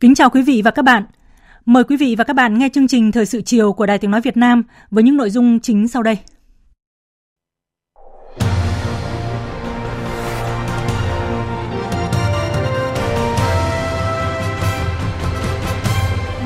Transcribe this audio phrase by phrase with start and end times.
[0.00, 1.04] Kính chào quý vị và các bạn.
[1.66, 4.10] Mời quý vị và các bạn nghe chương trình Thời sự chiều của Đài Tiếng
[4.10, 6.18] Nói Việt Nam với những nội dung chính sau đây.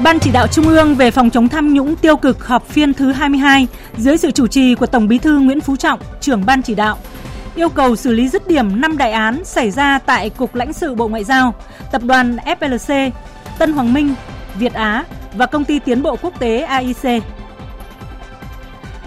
[0.05, 3.12] Ban chỉ đạo Trung ương về phòng chống tham nhũng tiêu cực họp phiên thứ
[3.12, 3.66] 22
[3.97, 6.98] dưới sự chủ trì của Tổng Bí thư Nguyễn Phú Trọng, trưởng ban chỉ đạo,
[7.55, 10.94] yêu cầu xử lý dứt điểm 5 đại án xảy ra tại Cục lãnh sự
[10.94, 11.55] Bộ Ngoại giao,
[11.92, 13.11] Tập đoàn FLC,
[13.58, 14.14] Tân Hoàng Minh,
[14.55, 17.22] Việt Á và Công ty Tiến bộ Quốc tế AIC.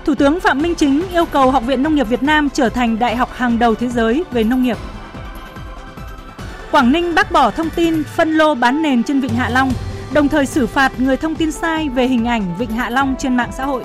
[0.05, 2.99] Thủ tướng Phạm Minh Chính yêu cầu Học viện Nông nghiệp Việt Nam trở thành
[2.99, 4.77] đại học hàng đầu thế giới về nông nghiệp.
[6.71, 9.71] Quảng Ninh bác bỏ thông tin phân lô bán nền trên Vịnh Hạ Long,
[10.13, 13.37] đồng thời xử phạt người thông tin sai về hình ảnh Vịnh Hạ Long trên
[13.37, 13.83] mạng xã hội.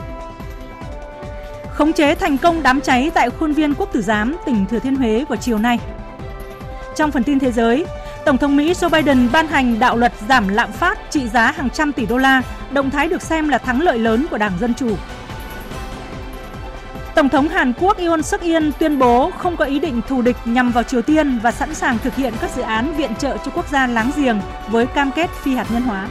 [1.74, 4.96] Khống chế thành công đám cháy tại khuôn viên Quốc Tử Giám, tỉnh Thừa Thiên
[4.96, 5.78] Huế vào chiều nay.
[6.96, 7.86] Trong phần tin thế giới,
[8.24, 11.70] Tổng thống Mỹ Joe Biden ban hành đạo luật giảm lạm phát trị giá hàng
[11.70, 14.74] trăm tỷ đô la, động thái được xem là thắng lợi lớn của Đảng Dân
[14.74, 14.96] Chủ.
[17.14, 20.36] Tổng thống Hàn Quốc Yoon suk yeol tuyên bố không có ý định thù địch
[20.44, 23.50] nhằm vào Triều Tiên và sẵn sàng thực hiện các dự án viện trợ cho
[23.54, 26.08] quốc gia láng giềng với cam kết phi hạt nhân hóa.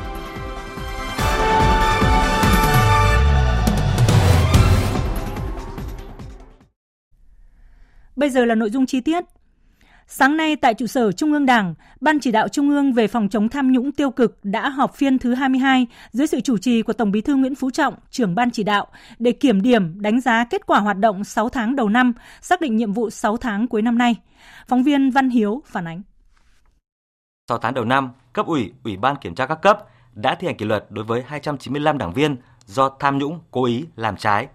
[8.16, 9.23] Bây giờ là nội dung chi tiết.
[10.12, 13.30] Sáng nay tại trụ sở Trung ương Đảng, Ban chỉ đạo Trung ương về phòng
[13.30, 16.94] chống tham nhũng tiêu cực đã họp phiên thứ 22 dưới sự chủ trì của
[16.94, 18.88] Tổng Bí thư Nguyễn Phú Trọng, trưởng ban chỉ đạo
[19.20, 22.75] để kiểm điểm, đánh giá kết quả hoạt động 6 tháng đầu năm, xác định
[22.75, 24.16] nhiệm vụ 6 tháng cuối năm nay.
[24.68, 26.02] Phóng viên Văn Hiếu phản ánh.
[27.50, 29.80] 6 tháng đầu năm, cấp ủy, ủy ban kiểm tra các cấp
[30.14, 33.86] đã thi hành kỷ luật đối với 295 đảng viên do tham nhũng cố ý
[33.96, 34.47] làm trái,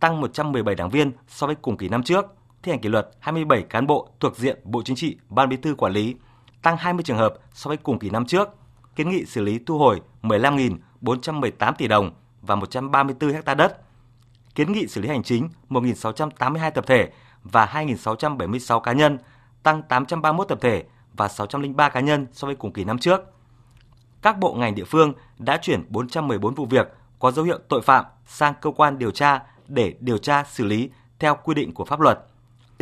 [0.00, 2.26] tăng 117 đảng viên so với cùng kỳ năm trước–
[2.62, 5.74] thi hành kỷ luật 27 cán bộ thuộc diện Bộ Chính trị, Ban Bí thư
[5.74, 6.16] quản lý,
[6.62, 8.48] tăng 20 trường hợp so với cùng kỳ năm trước.
[8.96, 12.10] Kiến nghị xử lý thu hồi 15.418 tỷ đồng
[12.42, 13.80] và 134 ha đất.
[14.54, 17.10] Kiến nghị xử lý hành chính 1.682 tập thể
[17.42, 19.18] và 2.676 cá nhân,
[19.62, 23.20] tăng 831 tập thể và 603 cá nhân so với cùng kỳ năm trước.
[24.22, 28.04] Các bộ ngành địa phương đã chuyển 414 vụ việc có dấu hiệu tội phạm
[28.26, 32.00] sang cơ quan điều tra để điều tra xử lý theo quy định của pháp
[32.00, 32.18] luật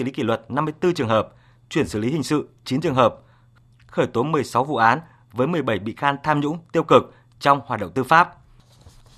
[0.00, 1.28] xử lý kỷ luật 54 trường hợp,
[1.68, 3.16] chuyển xử lý hình sự 9 trường hợp,
[3.86, 5.00] khởi tố 16 vụ án
[5.32, 8.36] với 17 bị can tham nhũng tiêu cực trong hoạt động tư pháp.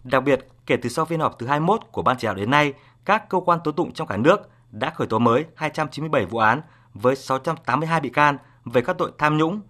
[0.04, 2.72] Đặc biệt, kể từ sau phiên họp thứ 21 của Ban chỉ đạo đến nay,
[3.04, 6.60] các cơ quan tố tụng trong cả nước đã khởi tố mới 297 vụ án
[6.94, 9.60] với 682 bị can về các tội tham nhũng,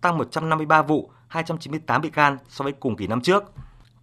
[0.00, 3.44] tăng 153 vụ, 298 bị can so với cùng kỳ năm trước.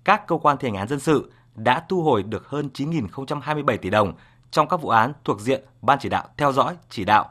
[0.03, 3.89] Các cơ quan thi hành án dân sự đã thu hồi được hơn 9.027 tỷ
[3.89, 4.13] đồng
[4.51, 7.29] trong các vụ án thuộc diện Ban chỉ đạo theo dõi, chỉ đạo,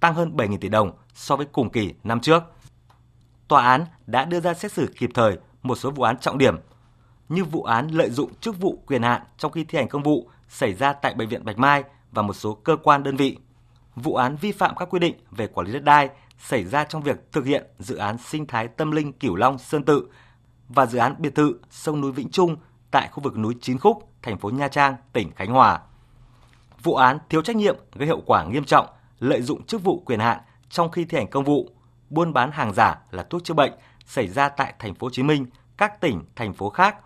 [0.00, 2.42] tăng hơn 7.000 tỷ đồng so với cùng kỳ năm trước.
[3.48, 6.56] Tòa án đã đưa ra xét xử kịp thời một số vụ án trọng điểm
[7.28, 10.30] như vụ án lợi dụng chức vụ quyền hạn trong khi thi hành công vụ
[10.48, 13.38] xảy ra tại Bệnh viện Bạch Mai và một số cơ quan đơn vị,
[13.96, 17.02] vụ án vi phạm các quy định về quản lý đất đai xảy ra trong
[17.02, 20.08] việc thực hiện dự án sinh thái tâm linh Cửu Long Sơn Tự
[20.68, 22.56] và dự án biệt thự sông núi Vĩnh Trung
[22.90, 25.80] tại khu vực núi Chín Khúc, thành phố Nha Trang, tỉnh Khánh Hòa
[26.82, 28.86] vụ án thiếu trách nhiệm gây hậu quả nghiêm trọng,
[29.18, 30.38] lợi dụng chức vụ quyền hạn
[30.70, 31.70] trong khi thi hành công vụ,
[32.10, 33.72] buôn bán hàng giả là thuốc chữa bệnh
[34.06, 35.46] xảy ra tại thành phố Hồ Chí Minh,
[35.76, 36.96] các tỉnh, thành phố khác,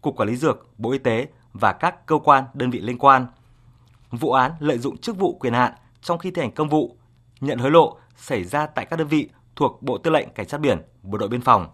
[0.00, 3.26] Cục Quản lý dược, Bộ Y tế và các cơ quan đơn vị liên quan.
[4.10, 5.72] Vụ án lợi dụng chức vụ quyền hạn
[6.02, 6.96] trong khi thi hành công vụ,
[7.40, 10.60] nhận hối lộ xảy ra tại các đơn vị thuộc Bộ Tư lệnh Cảnh sát
[10.60, 11.68] biển, Bộ đội biên phòng.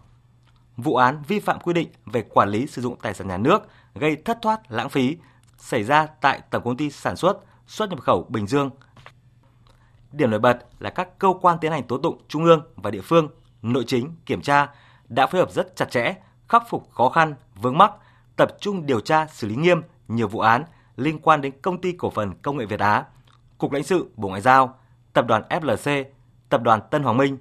[0.77, 3.67] Vụ án vi phạm quy định về quản lý sử dụng tài sản nhà nước
[3.95, 5.17] gây thất thoát lãng phí
[5.57, 8.69] xảy ra tại Tổng công ty sản xuất xuất nhập khẩu Bình Dương.
[10.11, 13.01] Điểm nổi bật là các cơ quan tiến hành tố tụng trung ương và địa
[13.01, 13.27] phương,
[13.61, 14.67] nội chính, kiểm tra
[15.07, 16.15] đã phối hợp rất chặt chẽ,
[16.49, 17.91] khắc phục khó khăn, vướng mắc,
[18.35, 20.63] tập trung điều tra xử lý nghiêm nhiều vụ án
[20.95, 23.05] liên quan đến công ty cổ phần công nghệ Việt Á,
[23.57, 24.79] Cục lãnh sự Bộ Ngoại giao,
[25.13, 26.03] Tập đoàn FLC,
[26.49, 27.37] Tập đoàn Tân Hoàng Minh,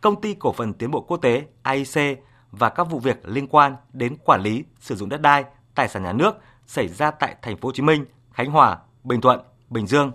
[0.00, 3.76] Công ty Cổ phần Tiến bộ Quốc tế AIC và các vụ việc liên quan
[3.92, 6.36] đến quản lý, sử dụng đất đai, tài sản nhà nước
[6.66, 9.40] xảy ra tại thành phố Hồ Chí Minh, Khánh Hòa, Bình Thuận,
[9.70, 10.12] Bình Dương.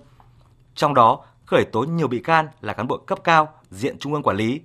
[0.75, 4.23] Trong đó, khởi tố nhiều bị can là cán bộ cấp cao diện trung ương
[4.23, 4.61] quản lý.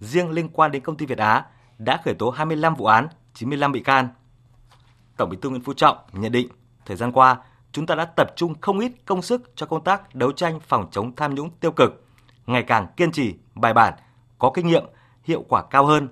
[0.00, 1.44] Riêng liên quan đến công ty Việt Á
[1.78, 4.08] đã khởi tố 25 vụ án, 95 bị can.
[5.16, 6.48] Tổng Bí thư Nguyễn Phú Trọng nhận định,
[6.86, 7.36] thời gian qua,
[7.72, 10.88] chúng ta đã tập trung không ít công sức cho công tác đấu tranh phòng
[10.90, 12.04] chống tham nhũng tiêu cực,
[12.46, 13.94] ngày càng kiên trì, bài bản,
[14.38, 14.84] có kinh nghiệm,
[15.24, 16.08] hiệu quả cao hơn.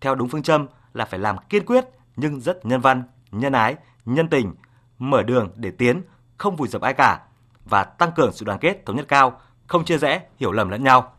[0.00, 1.84] Theo đúng phương châm là phải làm kiên quyết
[2.16, 4.54] nhưng rất nhân văn, nhân ái, nhân tình,
[4.98, 6.02] mở đường để tiến,
[6.38, 7.20] không vùi dập ai cả
[7.64, 10.84] và tăng cường sự đoàn kết thống nhất cao, không chia rẽ, hiểu lầm lẫn
[10.84, 11.12] nhau.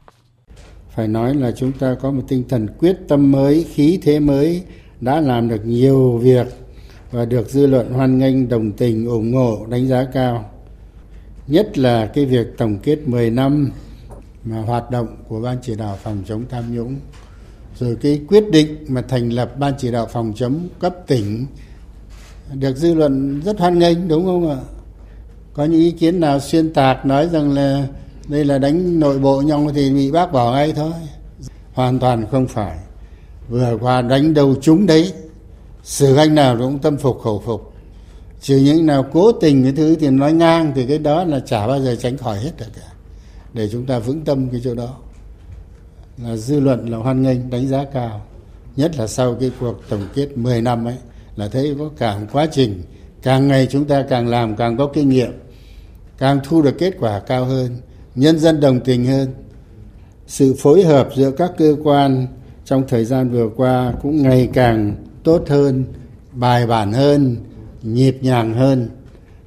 [0.89, 4.63] Phải nói là chúng ta có một tinh thần quyết tâm mới, khí thế mới,
[5.01, 6.47] đã làm được nhiều việc
[7.11, 10.49] và được dư luận hoan nghênh, đồng tình, ủng hộ, đánh giá cao.
[11.47, 13.71] Nhất là cái việc tổng kết 10 năm
[14.43, 16.99] mà hoạt động của Ban chỉ đạo phòng chống tham nhũng
[17.79, 21.45] rồi cái quyết định mà thành lập ban chỉ đạo phòng chống cấp tỉnh
[22.53, 24.57] được dư luận rất hoan nghênh đúng không ạ
[25.53, 27.87] có những ý kiến nào xuyên tạc nói rằng là
[28.27, 30.91] đây là đánh nội bộ nhau thì bị bác bỏ ngay thôi?
[31.73, 32.77] Hoàn toàn không phải.
[33.49, 35.13] Vừa qua đánh đầu chúng đấy
[35.83, 37.73] xử anh nào cũng tâm phục khẩu phục.
[38.41, 41.67] Trừ những nào cố tình cái thứ thì nói ngang thì cái đó là chả
[41.67, 42.87] bao giờ tránh khỏi hết được cả.
[43.53, 44.97] Để chúng ta vững tâm cái chỗ đó.
[46.23, 48.21] Là dư luận là hoan nghênh, đánh giá cao.
[48.75, 50.95] Nhất là sau cái cuộc tổng kết 10 năm ấy,
[51.35, 52.81] là thấy có cả một quá trình
[53.23, 55.31] càng ngày chúng ta càng làm càng có kinh nghiệm
[56.17, 57.77] càng thu được kết quả cao hơn
[58.15, 59.33] nhân dân đồng tình hơn.
[60.27, 62.27] Sự phối hợp giữa các cơ quan
[62.65, 65.85] trong thời gian vừa qua cũng ngày càng tốt hơn
[66.31, 67.37] bài bản hơn
[67.81, 68.89] nhịp nhàng hơn.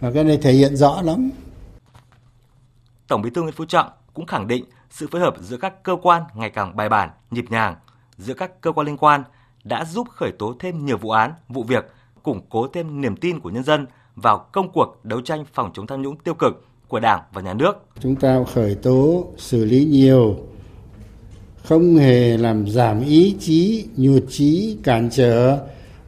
[0.00, 1.30] Và cái này thể hiện rõ lắm.
[3.08, 5.96] Tổng Bí thư Nguyễn Phú Trọng cũng khẳng định sự phối hợp giữa các cơ
[6.02, 7.76] quan ngày càng bài bản, nhịp nhàng
[8.18, 9.24] giữa các cơ quan liên quan
[9.64, 11.84] đã giúp khởi tố thêm nhiều vụ án, vụ việc,
[12.26, 13.86] củng cố thêm niềm tin của nhân dân
[14.16, 17.54] vào công cuộc đấu tranh phòng chống tham nhũng tiêu cực của Đảng và Nhà
[17.54, 17.72] nước.
[18.00, 20.36] Chúng ta khởi tố, xử lý nhiều,
[21.64, 25.58] không hề làm giảm ý chí, nhụt chí, cản trở,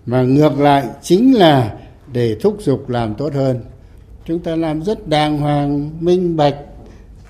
[0.06, 1.78] mà ngược lại chính là
[2.12, 3.60] để thúc giục làm tốt hơn.
[4.24, 6.56] Chúng ta làm rất đàng hoàng, minh bạch,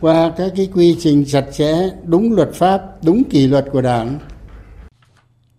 [0.00, 4.18] qua các cái quy trình chặt chẽ, đúng luật pháp, đúng kỷ luật của Đảng.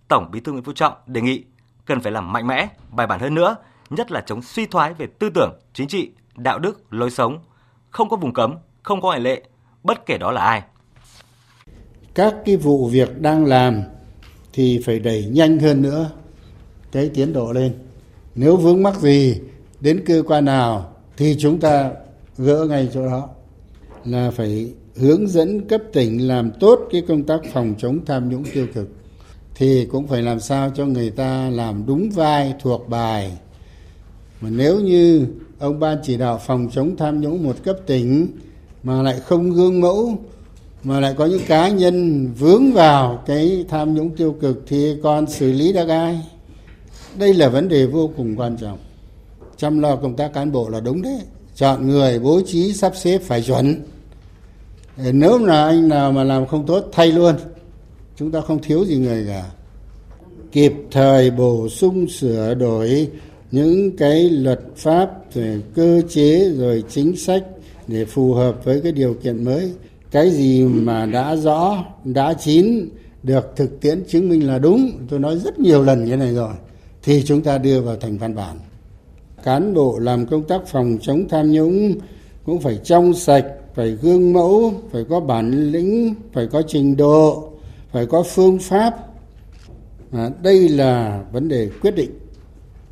[0.08, 1.44] Tổng Bí thư Nguyễn Phú Trọng đề nghị
[1.90, 3.56] cần phải làm mạnh mẽ, bài bản hơn nữa,
[3.90, 7.40] nhất là chống suy thoái về tư tưởng, chính trị, đạo đức, lối sống,
[7.90, 9.44] không có vùng cấm, không có ngoại lệ,
[9.84, 10.64] bất kể đó là ai.
[12.14, 13.82] Các cái vụ việc đang làm
[14.54, 16.10] thì phải đẩy nhanh hơn nữa
[16.92, 17.74] cái tiến độ lên.
[18.36, 19.42] Nếu vướng mắc gì
[19.80, 21.92] đến cơ quan nào thì chúng ta
[22.38, 23.30] gỡ ngay chỗ đó
[24.06, 28.44] là phải hướng dẫn cấp tỉnh làm tốt cái công tác phòng chống tham nhũng
[28.54, 28.88] tiêu cực
[29.60, 33.32] thì cũng phải làm sao cho người ta làm đúng vai thuộc bài.
[34.42, 35.28] Mà nếu như
[35.60, 38.28] ông ban chỉ đạo phòng chống tham nhũng một cấp tỉnh
[38.84, 40.18] mà lại không gương mẫu,
[40.84, 45.28] mà lại có những cá nhân vướng vào cái tham nhũng tiêu cực thì còn
[45.28, 46.22] xử lý được ai?
[47.18, 48.78] Đây là vấn đề vô cùng quan trọng.
[49.58, 51.20] Chăm lo công tác cán bộ là đúng đấy.
[51.56, 53.84] Chọn người bố trí sắp xếp phải chuẩn.
[54.98, 57.36] Nếu là anh nào mà làm không tốt, thay luôn
[58.20, 59.46] chúng ta không thiếu gì người cả.
[60.52, 63.08] Kịp thời bổ sung sửa đổi
[63.52, 67.44] những cái luật pháp rồi cơ chế rồi chính sách
[67.88, 69.72] để phù hợp với cái điều kiện mới.
[70.12, 72.90] Cái gì mà đã rõ, đã chín,
[73.24, 76.54] được thực tiễn chứng minh là đúng, tôi nói rất nhiều lần như này rồi,
[77.04, 78.58] thì chúng ta đưa vào thành văn bản.
[79.44, 81.96] Cán bộ làm công tác phòng chống tham nhũng
[82.46, 87.49] cũng phải trong sạch, phải gương mẫu, phải có bản lĩnh, phải có trình độ
[87.92, 88.96] phải có phương pháp.
[90.12, 92.12] À, đây là vấn đề quyết định.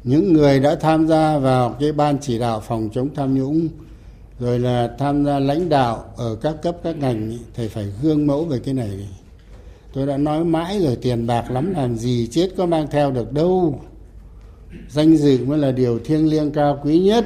[0.03, 3.67] Những người đã tham gia vào cái ban chỉ đạo phòng chống tham nhũng
[4.39, 8.45] rồi là tham gia lãnh đạo ở các cấp các ngành thì phải gương mẫu
[8.45, 9.07] về cái này.
[9.93, 13.31] Tôi đã nói mãi rồi tiền bạc lắm làm gì chết có mang theo được
[13.31, 13.81] đâu.
[14.89, 17.25] Danh dự mới là điều thiêng liêng cao quý nhất.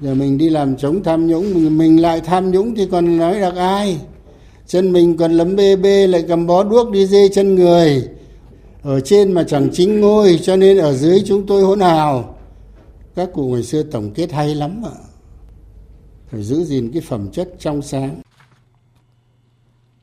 [0.00, 3.40] Giờ mình đi làm chống tham nhũng mình, mình lại tham nhũng thì còn nói
[3.40, 4.00] được ai?
[4.66, 8.08] Chân mình còn lấm bê bê, lại cầm bó đuốc đi dê chân người.
[8.82, 12.36] Ở trên mà chẳng chính ngôi, cho nên ở dưới chúng tôi hỗn hào.
[13.14, 14.96] Các cụ ngày xưa tổng kết hay lắm ạ.
[16.30, 18.20] Phải giữ gìn cái phẩm chất trong sáng.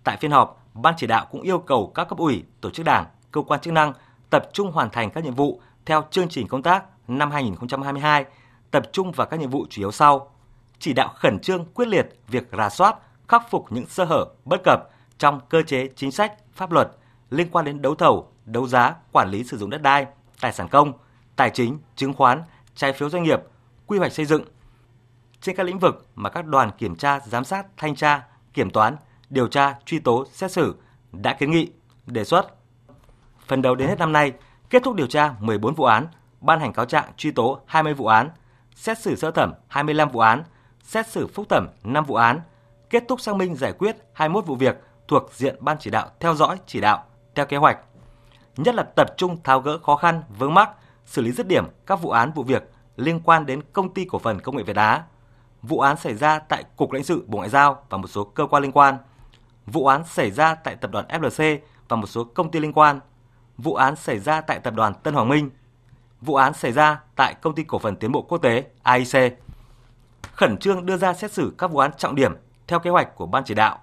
[0.03, 3.05] Tại phiên họp, ban chỉ đạo cũng yêu cầu các cấp ủy, tổ chức đảng,
[3.31, 3.93] cơ quan chức năng
[4.29, 8.25] tập trung hoàn thành các nhiệm vụ theo chương trình công tác năm 2022
[8.71, 10.31] tập trung vào các nhiệm vụ chủ yếu sau.
[10.79, 12.95] Chỉ đạo khẩn trương, quyết liệt việc rà soát
[13.29, 16.91] khắc phục những sơ hở bất cập trong cơ chế chính sách, pháp luật
[17.29, 20.05] liên quan đến đấu thầu, đấu giá, quản lý sử dụng đất đai,
[20.41, 20.93] tài sản công,
[21.35, 22.43] tài chính, chứng khoán,
[22.75, 23.39] trái phiếu doanh nghiệp,
[23.87, 24.43] quy hoạch xây dựng.
[25.41, 28.95] Trên các lĩnh vực mà các đoàn kiểm tra, giám sát, thanh tra, kiểm toán,
[29.29, 30.75] điều tra, truy tố, xét xử
[31.11, 31.71] đã kiến nghị,
[32.05, 32.55] đề xuất.
[33.47, 34.33] Phần đầu đến hết năm nay,
[34.69, 36.07] kết thúc điều tra 14 vụ án,
[36.41, 38.29] ban hành cáo trạng truy tố 20 vụ án,
[38.75, 40.43] xét xử sơ thẩm 25 vụ án,
[40.83, 42.39] xét xử phúc thẩm 5 vụ án,
[42.89, 46.35] kết thúc xác minh giải quyết 21 vụ việc thuộc diện ban chỉ đạo theo
[46.35, 47.03] dõi chỉ đạo
[47.35, 47.79] theo kế hoạch.
[48.57, 50.69] Nhất là tập trung tháo gỡ khó khăn, vướng mắc,
[51.05, 54.19] xử lý dứt điểm các vụ án vụ việc liên quan đến công ty cổ
[54.19, 55.03] phần công nghệ Việt Á,
[55.61, 58.45] vụ án xảy ra tại Cục lãnh sự Bộ Ngoại giao và một số cơ
[58.45, 58.97] quan liên quan,
[59.65, 61.57] vụ án xảy ra tại tập đoàn FLC
[61.89, 62.99] và một số công ty liên quan,
[63.57, 65.49] vụ án xảy ra tại tập đoàn Tân Hoàng Minh,
[66.21, 69.39] vụ án xảy ra tại công ty cổ phần tiến bộ quốc tế AIC.
[70.31, 72.35] Khẩn trương đưa ra xét xử các vụ án trọng điểm
[72.69, 73.79] theo kế hoạch của ban chỉ đạo.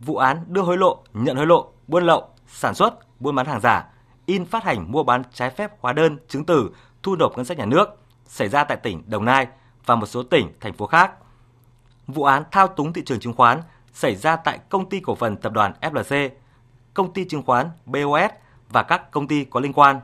[0.00, 3.60] Vụ án đưa hối lộ, nhận hối lộ, buôn lậu, sản xuất, buôn bán hàng
[3.60, 3.88] giả,
[4.26, 6.70] in phát hành mua bán trái phép hóa đơn, chứng từ,
[7.02, 7.88] thu nộp ngân sách nhà nước
[8.26, 9.46] xảy ra tại tỉnh Đồng Nai
[9.86, 11.12] và một số tỉnh, thành phố khác.
[12.06, 15.36] Vụ án thao túng thị trường chứng khoán xảy ra tại công ty cổ phần
[15.36, 16.30] tập đoàn FLC,
[16.94, 18.30] công ty chứng khoán BOS
[18.68, 20.00] và các công ty có liên quan.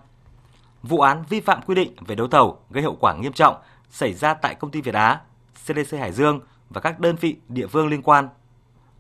[0.83, 3.57] Vụ án vi phạm quy định về đấu thầu gây hậu quả nghiêm trọng
[3.91, 5.21] xảy ra tại công ty Việt Á,
[5.65, 8.29] CDC Hải Dương và các đơn vị địa phương liên quan.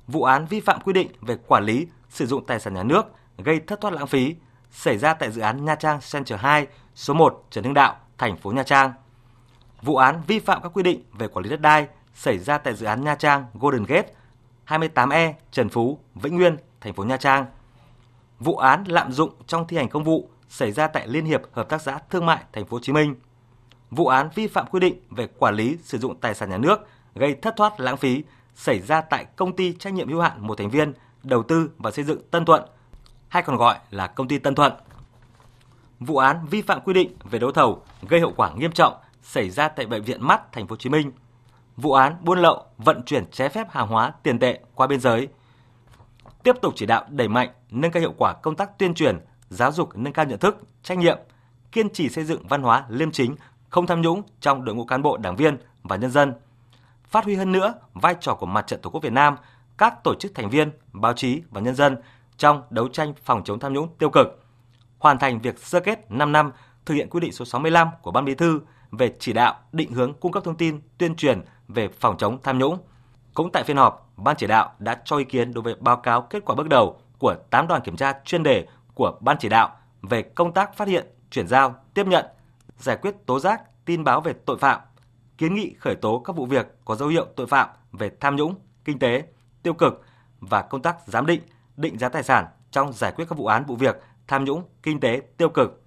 [0.06, 3.02] Vụ án vi phạm quy định về quản lý, sử dụng tài sản nhà nước
[3.38, 4.34] gây thất thoát lãng phí
[4.70, 8.36] xảy ra tại dự án Nha Trang Center 2, số 1 Trần Hưng Đạo, thành
[8.36, 8.92] phố Nha Trang.
[9.82, 12.74] Vụ án vi phạm các quy định về quản lý đất đai xảy ra tại
[12.74, 14.12] dự án Nha Trang Golden Gate
[14.66, 17.46] 28E Trần Phú, Vĩnh Nguyên, thành phố Nha Trang.
[18.38, 21.68] Vụ án lạm dụng trong thi hành công vụ xảy ra tại Liên hiệp Hợp
[21.68, 23.14] tác xã Thương mại thành phố Hồ Chí Minh.
[23.90, 26.88] Vụ án vi phạm quy định về quản lý sử dụng tài sản nhà nước
[27.14, 28.23] gây thất thoát lãng phí
[28.55, 31.90] xảy ra tại công ty trách nhiệm hữu hạn một thành viên đầu tư và
[31.90, 32.62] xây dựng Tân Thuận,
[33.29, 34.73] hay còn gọi là công ty Tân Thuận.
[36.00, 39.50] Vụ án vi phạm quy định về đấu thầu gây hậu quả nghiêm trọng xảy
[39.50, 41.12] ra tại bệnh viện Mắt thành phố Hồ Chí Minh.
[41.76, 45.29] Vụ án buôn lậu, vận chuyển trái phép hàng hóa tiền tệ qua biên giới.
[46.43, 49.73] Tiếp tục chỉ đạo đẩy mạnh nâng cao hiệu quả công tác tuyên truyền, giáo
[49.73, 51.19] dục nâng cao nhận thức, trách nhiệm,
[51.73, 53.37] kiên trì xây dựng văn hóa liêm chính,
[53.69, 56.33] không tham nhũng trong đội ngũ cán bộ, đảng viên và nhân dân.
[57.11, 59.37] Phát huy hơn nữa vai trò của Mặt trận Tổ quốc Việt Nam,
[59.79, 61.97] các tổ chức thành viên, báo chí và nhân dân
[62.37, 64.45] trong đấu tranh phòng chống tham nhũng tiêu cực.
[64.99, 66.52] Hoàn thành việc sơ kết 5 năm
[66.85, 70.14] thực hiện quy định số 65 của Ban Bí thư về chỉ đạo, định hướng
[70.14, 72.79] cung cấp thông tin, tuyên truyền về phòng chống tham nhũng.
[73.35, 76.23] Cũng tại phiên họp, Ban chỉ đạo đã cho ý kiến đối với báo cáo
[76.23, 79.76] kết quả bước đầu của 8 đoàn kiểm tra chuyên đề của Ban chỉ đạo
[80.02, 82.26] về công tác phát hiện, chuyển giao, tiếp nhận,
[82.79, 84.81] giải quyết tố giác, tin báo về tội phạm,
[85.40, 88.54] kiến nghị khởi tố các vụ việc có dấu hiệu tội phạm về tham nhũng,
[88.85, 89.25] kinh tế,
[89.62, 90.04] tiêu cực
[90.40, 91.40] và công tác giám định,
[91.76, 95.00] định giá tài sản trong giải quyết các vụ án vụ việc tham nhũng, kinh
[95.00, 95.82] tế, tiêu cực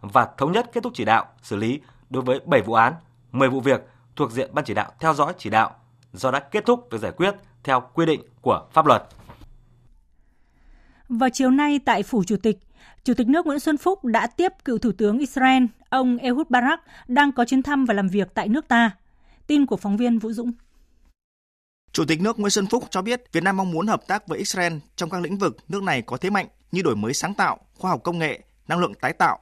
[0.00, 1.80] và thống nhất kết thúc chỉ đạo xử lý
[2.10, 2.94] đối với 7 vụ án,
[3.32, 3.80] 10 vụ việc
[4.16, 5.76] thuộc diện ban chỉ đạo theo dõi chỉ đạo
[6.12, 7.34] do đã kết thúc việc giải quyết
[7.64, 9.02] theo quy định của pháp luật.
[11.08, 12.58] Vào chiều nay tại Phủ Chủ tịch,
[13.04, 16.80] Chủ tịch nước Nguyễn Xuân Phúc đã tiếp cựu Thủ tướng Israel, ông Ehud Barak,
[17.08, 18.90] đang có chuyến thăm và làm việc tại nước ta.
[19.46, 20.52] Tin của phóng viên Vũ Dũng.
[21.92, 24.38] Chủ tịch nước Nguyễn Xuân Phúc cho biết Việt Nam mong muốn hợp tác với
[24.38, 27.58] Israel trong các lĩnh vực nước này có thế mạnh như đổi mới sáng tạo,
[27.74, 29.38] khoa học công nghệ, năng lượng tái tạo,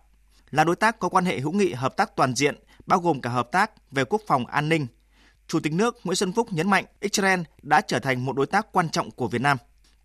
[0.50, 2.54] là đối tác có quan hệ hữu nghị hợp tác toàn diện,
[2.86, 4.86] bao gồm cả hợp tác về quốc phòng an ninh.
[5.46, 8.72] Chủ tịch nước Nguyễn Xuân Phúc nhấn mạnh Israel đã trở thành một đối tác
[8.72, 9.56] quan trọng của Việt Nam.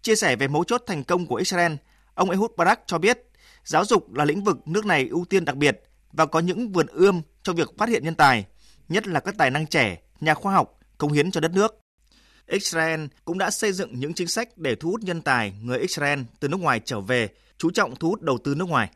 [0.01, 1.73] Chia sẻ về mấu chốt thành công của Israel,
[2.13, 3.23] ông Ehud Barak cho biết
[3.63, 6.87] giáo dục là lĩnh vực nước này ưu tiên đặc biệt và có những vườn
[6.87, 8.45] ươm cho việc phát hiện nhân tài,
[8.89, 11.79] nhất là các tài năng trẻ, nhà khoa học, công hiến cho đất nước.
[12.47, 16.19] Israel cũng đã xây dựng những chính sách để thu hút nhân tài người Israel
[16.39, 18.89] từ nước ngoài trở về, chú trọng thu hút đầu tư nước ngoài.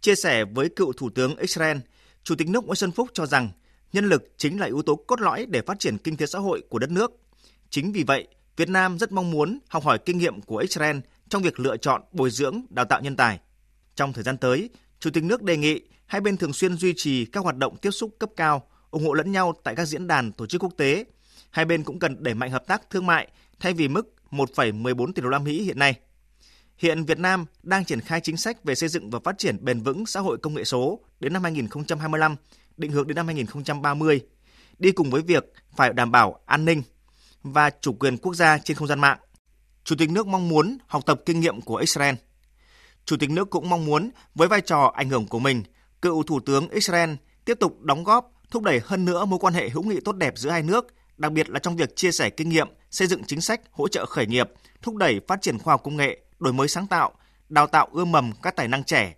[0.00, 1.78] Chia sẻ với cựu Thủ tướng Israel,
[2.22, 3.50] Chủ tịch nước Nguyễn Xuân Phúc cho rằng
[3.92, 6.62] nhân lực chính là yếu tố cốt lõi để phát triển kinh tế xã hội
[6.68, 7.12] của đất nước.
[7.70, 10.98] Chính vì vậy, Việt Nam rất mong muốn học hỏi kinh nghiệm của Israel
[11.28, 13.40] trong việc lựa chọn, bồi dưỡng, đào tạo nhân tài.
[13.94, 17.24] Trong thời gian tới, Chủ tịch nước đề nghị hai bên thường xuyên duy trì
[17.24, 20.32] các hoạt động tiếp xúc cấp cao, ủng hộ lẫn nhau tại các diễn đàn
[20.32, 21.04] tổ chức quốc tế.
[21.50, 23.28] Hai bên cũng cần đẩy mạnh hợp tác thương mại
[23.60, 25.94] thay vì mức 1,14 tỷ đô la Mỹ hiện nay.
[26.78, 29.80] Hiện Việt Nam đang triển khai chính sách về xây dựng và phát triển bền
[29.80, 32.36] vững xã hội công nghệ số đến năm 2025,
[32.76, 34.20] định hướng đến năm 2030,
[34.78, 36.82] đi cùng với việc phải đảm bảo an ninh
[37.42, 39.18] và chủ quyền quốc gia trên không gian mạng.
[39.84, 42.14] Chủ tịch nước mong muốn học tập kinh nghiệm của Israel.
[43.06, 45.62] Chủ tịch nước cũng mong muốn với vai trò ảnh hưởng của mình,
[46.02, 47.10] cựu Thủ tướng Israel
[47.44, 50.32] tiếp tục đóng góp thúc đẩy hơn nữa mối quan hệ hữu nghị tốt đẹp
[50.36, 50.86] giữa hai nước
[51.16, 54.06] đặc biệt là trong việc chia sẻ kinh nghiệm, xây dựng chính sách hỗ trợ
[54.06, 54.50] khởi nghiệp,
[54.82, 57.12] thúc đẩy phát triển khoa học công nghệ, đổi mới sáng tạo,
[57.48, 59.14] đào tạo ươm mầm các tài năng trẻ.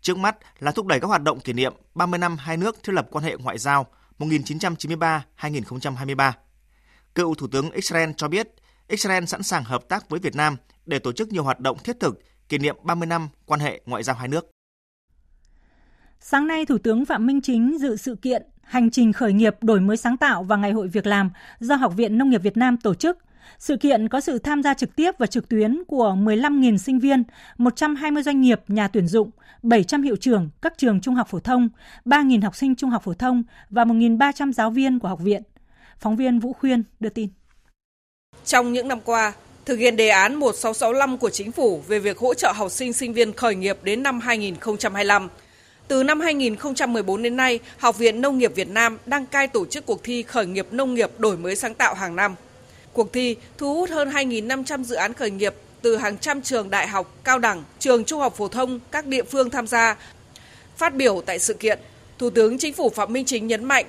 [0.00, 2.92] Trước mắt là thúc đẩy các hoạt động kỷ niệm 30 năm hai nước thiết
[2.92, 3.86] lập quan hệ ngoại giao
[4.18, 6.32] 1993-2023.
[7.14, 8.48] Cựu Thủ tướng Israel cho biết
[8.88, 10.56] Israel sẵn sàng hợp tác với Việt Nam
[10.86, 14.02] để tổ chức nhiều hoạt động thiết thực kỷ niệm 30 năm quan hệ ngoại
[14.02, 14.50] giao hai nước.
[16.20, 19.80] Sáng nay, Thủ tướng Phạm Minh Chính dự sự kiện Hành trình khởi nghiệp đổi
[19.80, 21.30] mới sáng tạo và Ngày hội việc làm
[21.60, 23.18] do Học viện Nông nghiệp Việt Nam tổ chức.
[23.58, 27.22] Sự kiện có sự tham gia trực tiếp và trực tuyến của 15.000 sinh viên,
[27.58, 29.30] 120 doanh nghiệp, nhà tuyển dụng,
[29.62, 31.68] 700 hiệu trưởng các trường trung học phổ thông,
[32.04, 35.42] 3.000 học sinh trung học phổ thông và 1.300 giáo viên của học viện.
[35.98, 37.28] Phóng viên Vũ Khuyên đưa tin.
[38.44, 39.32] Trong những năm qua,
[39.64, 43.12] thực hiện đề án 1665 của chính phủ về việc hỗ trợ học sinh sinh
[43.12, 45.28] viên khởi nghiệp đến năm 2025,
[45.90, 49.86] từ năm 2014 đến nay, Học viện Nông nghiệp Việt Nam đăng cai tổ chức
[49.86, 52.34] cuộc thi khởi nghiệp nông nghiệp đổi mới sáng tạo hàng năm.
[52.92, 56.88] Cuộc thi thu hút hơn 2.500 dự án khởi nghiệp từ hàng trăm trường đại
[56.88, 59.96] học, cao đẳng, trường trung học phổ thông, các địa phương tham gia.
[60.76, 61.78] Phát biểu tại sự kiện,
[62.18, 63.86] Thủ tướng Chính phủ Phạm Minh Chính nhấn mạnh,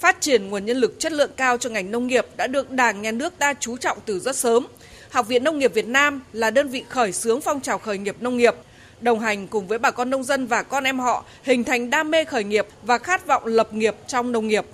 [0.00, 3.02] phát triển nguồn nhân lực chất lượng cao cho ngành nông nghiệp đã được Đảng,
[3.02, 4.66] Nhà nước ta chú trọng từ rất sớm.
[5.12, 8.16] Học viện Nông nghiệp Việt Nam là đơn vị khởi xướng phong trào khởi nghiệp
[8.20, 8.54] nông nghiệp–
[9.02, 12.10] đồng hành cùng với bà con nông dân và con em họ hình thành đam
[12.10, 14.64] mê khởi nghiệp và khát vọng lập nghiệp trong nông nghiệp.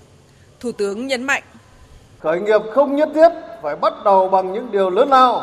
[0.61, 1.43] Thủ tướng nhấn mạnh.
[2.21, 3.29] Khởi nghiệp không nhất thiết
[3.63, 5.43] phải bắt đầu bằng những điều lớn lao,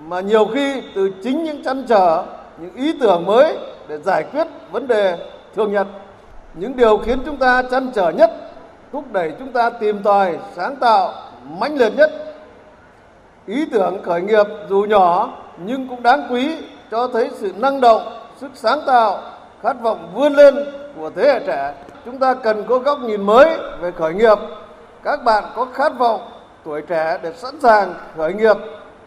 [0.00, 2.24] mà nhiều khi từ chính những chăn trở,
[2.58, 3.56] những ý tưởng mới
[3.88, 5.16] để giải quyết vấn đề
[5.56, 5.86] thường nhật.
[6.54, 8.30] Những điều khiến chúng ta chăn trở nhất,
[8.92, 11.14] thúc đẩy chúng ta tìm tòi, sáng tạo,
[11.48, 12.27] mãnh liệt nhất.
[13.48, 15.28] Ý tưởng khởi nghiệp dù nhỏ
[15.58, 16.56] nhưng cũng đáng quý
[16.90, 18.02] cho thấy sự năng động,
[18.36, 19.20] sức sáng tạo,
[19.62, 20.54] khát vọng vươn lên
[20.96, 21.74] của thế hệ trẻ.
[22.04, 24.38] Chúng ta cần có góc nhìn mới về khởi nghiệp.
[25.04, 26.20] Các bạn có khát vọng
[26.64, 28.56] tuổi trẻ để sẵn sàng khởi nghiệp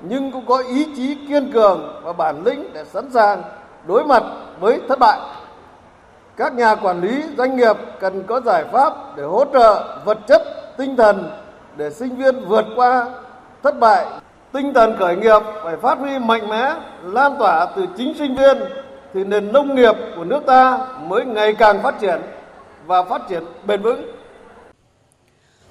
[0.01, 3.43] nhưng cũng có ý chí kiên cường và bản lĩnh để sẵn sàng
[3.87, 4.23] đối mặt
[4.59, 5.19] với thất bại.
[6.37, 10.41] Các nhà quản lý doanh nghiệp cần có giải pháp để hỗ trợ vật chất,
[10.77, 11.31] tinh thần
[11.75, 13.05] để sinh viên vượt qua
[13.63, 14.05] thất bại
[14.53, 18.57] Tinh thần khởi nghiệp phải phát huy mạnh mẽ, lan tỏa từ chính sinh viên
[19.13, 22.21] thì nền nông nghiệp của nước ta mới ngày càng phát triển
[22.85, 24.11] và phát triển bền vững.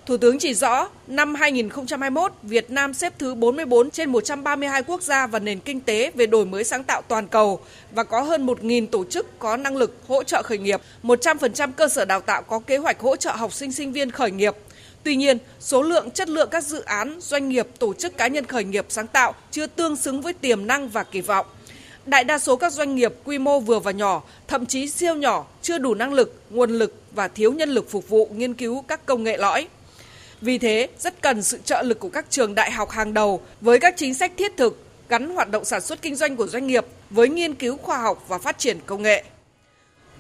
[0.07, 5.27] Thủ tướng chỉ rõ, năm 2021, Việt Nam xếp thứ 44 trên 132 quốc gia
[5.27, 7.61] và nền kinh tế về đổi mới sáng tạo toàn cầu
[7.93, 11.89] và có hơn 1.000 tổ chức có năng lực hỗ trợ khởi nghiệp, 100% cơ
[11.89, 14.55] sở đào tạo có kế hoạch hỗ trợ học sinh sinh viên khởi nghiệp,
[15.03, 18.45] Tuy nhiên, số lượng chất lượng các dự án, doanh nghiệp, tổ chức cá nhân
[18.45, 21.47] khởi nghiệp sáng tạo chưa tương xứng với tiềm năng và kỳ vọng.
[22.07, 25.47] Đại đa số các doanh nghiệp quy mô vừa và nhỏ, thậm chí siêu nhỏ,
[25.63, 29.07] chưa đủ năng lực, nguồn lực và thiếu nhân lực phục vụ nghiên cứu các
[29.07, 29.69] công nghệ lõi.
[30.41, 33.79] Vì thế, rất cần sự trợ lực của các trường đại học hàng đầu với
[33.79, 36.87] các chính sách thiết thực gắn hoạt động sản xuất kinh doanh của doanh nghiệp
[37.11, 39.25] với nghiên cứu khoa học và phát triển công nghệ.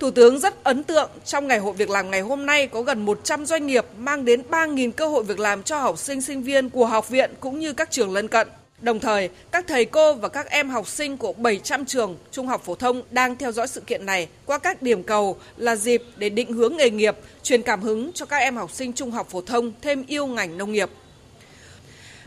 [0.00, 3.04] Thủ tướng rất ấn tượng trong ngày hội việc làm ngày hôm nay có gần
[3.04, 6.70] 100 doanh nghiệp mang đến 3.000 cơ hội việc làm cho học sinh sinh viên
[6.70, 8.48] của học viện cũng như các trường lân cận.
[8.80, 12.62] Đồng thời, các thầy cô và các em học sinh của 700 trường trung học
[12.64, 16.28] phổ thông đang theo dõi sự kiện này qua các điểm cầu là dịp để
[16.28, 19.40] định hướng nghề nghiệp, truyền cảm hứng cho các em học sinh trung học phổ
[19.40, 20.90] thông thêm yêu ngành nông nghiệp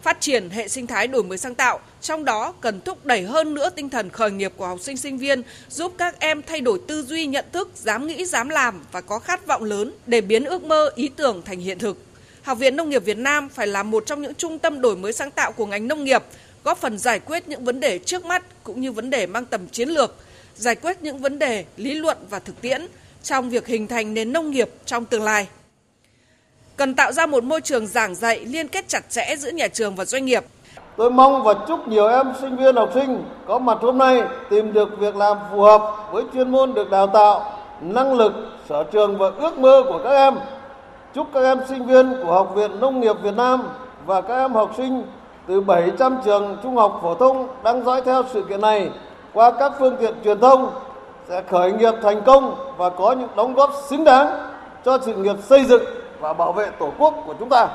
[0.04, 3.54] phát triển hệ sinh thái đổi mới sáng tạo, trong đó cần thúc đẩy hơn
[3.54, 6.80] nữa tinh thần khởi nghiệp của học sinh sinh viên, giúp các em thay đổi
[6.88, 10.46] tư duy nhận thức, dám nghĩ, dám làm và có khát vọng lớn để biến
[10.46, 11.98] ước mơ, ý tưởng thành hiện thực.
[12.42, 15.14] Học viện Nông nghiệp Việt Nam phải là một trong những trung tâm đổi mới
[15.14, 16.24] sáng tạo của ngành nông nghiệp,
[16.64, 19.68] góp phần giải quyết những vấn đề trước mắt cũng như vấn đề mang tầm
[19.68, 20.16] chiến lược,
[20.56, 22.88] giải quyết những vấn đề lý luận và thực tiễn
[23.24, 25.48] trong việc hình thành nền nông nghiệp trong tương lai
[26.78, 29.96] cần tạo ra một môi trường giảng dạy liên kết chặt chẽ giữa nhà trường
[29.96, 30.44] và doanh nghiệp.
[30.98, 34.74] Tôi mong và chúc nhiều em sinh viên học sinh có mặt hôm nay tìm
[34.74, 35.82] được việc làm phù hợp
[36.12, 38.34] với chuyên môn được đào tạo, năng lực,
[38.70, 40.34] sở trường và ước mơ của các em.
[41.16, 43.64] Chúc các em sinh viên của Học viện Nông nghiệp Việt Nam
[44.06, 45.04] và các em học sinh
[45.48, 48.90] từ 700 trường trung học phổ thông đang dõi theo sự kiện này
[49.34, 50.72] qua các phương tiện truyền thông
[51.30, 54.28] sẽ khởi nghiệp thành công và có những đóng góp xứng đáng
[54.86, 55.84] cho sự nghiệp xây dựng
[56.24, 57.68] và bảo vệ Tổ quốc của chúng ta.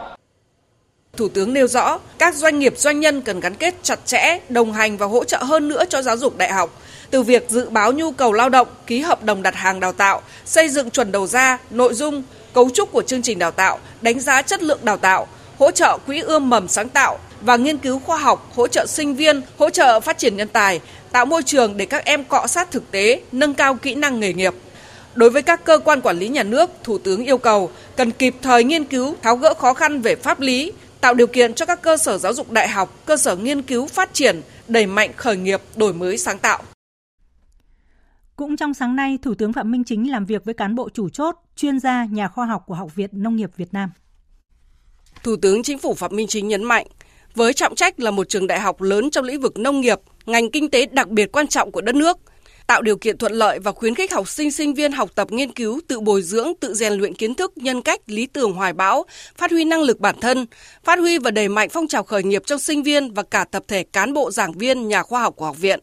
[1.17, 4.73] Thủ tướng nêu rõ, các doanh nghiệp doanh nhân cần gắn kết chặt chẽ, đồng
[4.73, 6.71] hành và hỗ trợ hơn nữa cho giáo dục đại học,
[7.11, 10.23] từ việc dự báo nhu cầu lao động, ký hợp đồng đặt hàng đào tạo,
[10.45, 14.21] xây dựng chuẩn đầu ra, nội dung, cấu trúc của chương trình đào tạo, đánh
[14.21, 15.27] giá chất lượng đào tạo,
[15.59, 19.15] hỗ trợ quỹ ươm mầm sáng tạo và nghiên cứu khoa học, hỗ trợ sinh
[19.15, 20.81] viên, hỗ trợ phát triển nhân tài,
[21.13, 24.33] tạo môi trường để các em cọ sát thực tế, nâng cao kỹ năng nghề
[24.33, 24.55] nghiệp.
[25.19, 28.35] Đối với các cơ quan quản lý nhà nước, Thủ tướng yêu cầu cần kịp
[28.43, 31.83] thời nghiên cứu, tháo gỡ khó khăn về pháp lý, tạo điều kiện cho các
[31.83, 35.37] cơ sở giáo dục đại học, cơ sở nghiên cứu phát triển, đẩy mạnh khởi
[35.37, 36.63] nghiệp, đổi mới sáng tạo.
[38.37, 41.09] Cũng trong sáng nay, Thủ tướng Phạm Minh Chính làm việc với cán bộ chủ
[41.09, 43.91] chốt, chuyên gia, nhà khoa học của Học viện Nông nghiệp Việt Nam.
[45.23, 46.87] Thủ tướng Chính phủ Phạm Minh Chính nhấn mạnh,
[47.35, 50.51] với trọng trách là một trường đại học lớn trong lĩnh vực nông nghiệp, ngành
[50.51, 52.19] kinh tế đặc biệt quan trọng của đất nước,
[52.69, 55.53] tạo điều kiện thuận lợi và khuyến khích học sinh sinh viên học tập nghiên
[55.53, 59.05] cứu, tự bồi dưỡng, tự rèn luyện kiến thức, nhân cách, lý tưởng hoài bão,
[59.37, 60.47] phát huy năng lực bản thân,
[60.85, 63.63] phát huy và đẩy mạnh phong trào khởi nghiệp trong sinh viên và cả tập
[63.69, 65.81] thể cán bộ giảng viên, nhà khoa học của học viện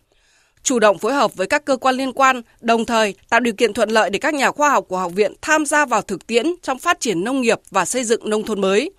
[0.64, 3.74] chủ động phối hợp với các cơ quan liên quan, đồng thời tạo điều kiện
[3.74, 6.46] thuận lợi để các nhà khoa học của học viện tham gia vào thực tiễn
[6.62, 8.92] trong phát triển nông nghiệp và xây dựng nông thôn mới.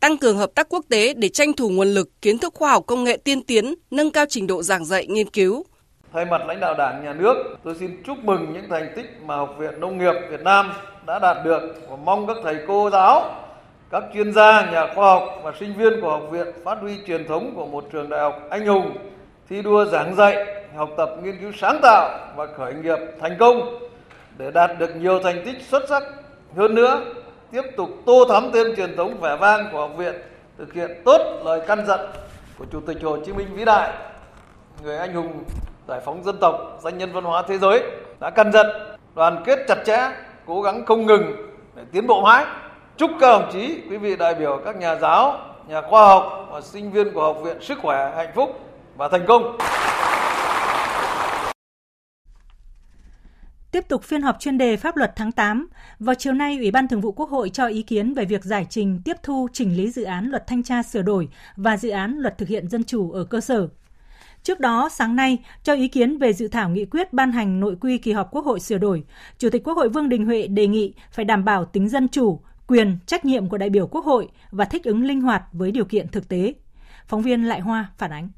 [0.00, 2.84] Tăng cường hợp tác quốc tế để tranh thủ nguồn lực, kiến thức khoa học
[2.86, 5.64] công nghệ tiên tiến, nâng cao trình độ giảng dạy nghiên cứu.
[6.12, 9.36] Thay mặt lãnh đạo Đảng, Nhà nước, tôi xin chúc mừng những thành tích mà
[9.36, 10.72] Học viện Nông nghiệp Việt Nam
[11.06, 13.30] đã đạt được và mong các thầy cô giáo,
[13.90, 17.28] các chuyên gia, nhà khoa học và sinh viên của học viện phát huy truyền
[17.28, 18.96] thống của một trường đại học anh hùng,
[19.48, 23.78] thi đua giảng dạy, học tập nghiên cứu sáng tạo và khởi nghiệp thành công.
[24.38, 26.02] Để đạt được nhiều thành tích xuất sắc
[26.56, 27.00] hơn nữa,
[27.52, 30.14] tiếp tục tô thắm thêm truyền thống vẻ vang của học viện,
[30.58, 32.00] thực hiện tốt lời căn dặn
[32.58, 33.92] của Chủ tịch Hồ Chí Minh vĩ đại,
[34.82, 35.44] người anh hùng
[35.88, 37.82] giải phóng dân tộc, danh nhân văn hóa thế giới
[38.20, 38.66] đã căn dặn
[39.14, 40.10] đoàn kết chặt chẽ,
[40.46, 41.22] cố gắng không ngừng
[41.76, 42.44] để tiến bộ mãi.
[42.96, 46.60] Chúc các đồng chí, quý vị đại biểu, các nhà giáo, nhà khoa học và
[46.60, 48.60] sinh viên của học viện sức khỏe, hạnh phúc
[48.96, 49.58] và thành công.
[53.72, 55.68] Tiếp tục phiên họp chuyên đề pháp luật tháng 8,
[55.98, 58.66] vào chiều nay Ủy ban Thường vụ Quốc hội cho ý kiến về việc giải
[58.70, 62.16] trình tiếp thu chỉnh lý dự án luật thanh tra sửa đổi và dự án
[62.18, 63.68] luật thực hiện dân chủ ở cơ sở.
[64.42, 67.76] Trước đó, sáng nay, cho ý kiến về dự thảo nghị quyết ban hành nội
[67.80, 69.04] quy kỳ họp Quốc hội sửa đổi,
[69.38, 72.40] Chủ tịch Quốc hội Vương Đình Huệ đề nghị phải đảm bảo tính dân chủ,
[72.66, 75.84] quyền, trách nhiệm của đại biểu Quốc hội và thích ứng linh hoạt với điều
[75.84, 76.54] kiện thực tế.
[77.06, 78.28] Phóng viên Lại Hoa phản ánh.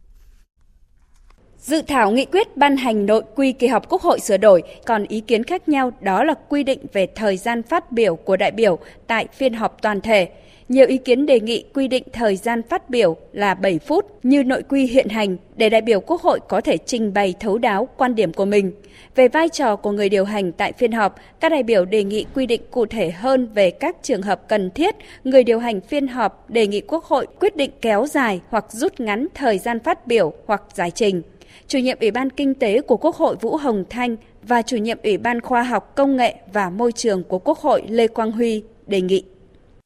[1.58, 5.04] Dự thảo nghị quyết ban hành nội quy kỳ họp Quốc hội sửa đổi còn
[5.04, 8.50] ý kiến khác nhau đó là quy định về thời gian phát biểu của đại
[8.50, 10.28] biểu tại phiên họp toàn thể.
[10.68, 14.44] Nhiều ý kiến đề nghị quy định thời gian phát biểu là 7 phút như
[14.44, 17.88] nội quy hiện hành để đại biểu Quốc hội có thể trình bày thấu đáo
[17.96, 18.72] quan điểm của mình.
[19.14, 22.26] Về vai trò của người điều hành tại phiên họp, các đại biểu đề nghị
[22.34, 26.08] quy định cụ thể hơn về các trường hợp cần thiết, người điều hành phiên
[26.08, 30.06] họp đề nghị Quốc hội quyết định kéo dài hoặc rút ngắn thời gian phát
[30.06, 31.22] biểu hoặc giải trình
[31.68, 34.98] chủ nhiệm Ủy ban Kinh tế của Quốc hội Vũ Hồng Thanh và chủ nhiệm
[35.02, 38.62] Ủy ban Khoa học Công nghệ và Môi trường của Quốc hội Lê Quang Huy
[38.86, 39.24] đề nghị.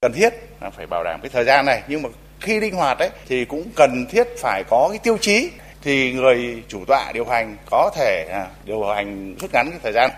[0.03, 2.09] Cần thiết là phải bảo đảm cái thời gian này nhưng mà
[2.41, 5.51] khi linh hoạt đấy thì cũng cần thiết phải có cái tiêu chí
[5.83, 9.93] thì người chủ tọa điều hành có thể à, điều hành rút ngắn cái thời
[9.93, 10.11] gian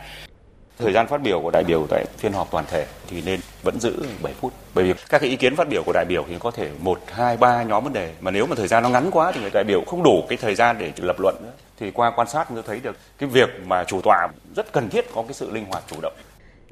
[0.78, 3.80] Thời gian phát biểu của đại biểu tại phiên họp toàn thể thì nên vẫn
[3.80, 4.52] giữ 7 phút.
[4.74, 7.00] Bởi vì các cái ý kiến phát biểu của đại biểu thì có thể một,
[7.12, 8.12] hai, ba nhóm vấn đề.
[8.20, 10.38] Mà nếu mà thời gian nó ngắn quá thì người đại biểu không đủ cái
[10.42, 11.52] thời gian để lập luận nữa.
[11.78, 15.04] Thì qua quan sát tôi thấy được cái việc mà chủ tọa rất cần thiết
[15.14, 16.12] có cái sự linh hoạt chủ động.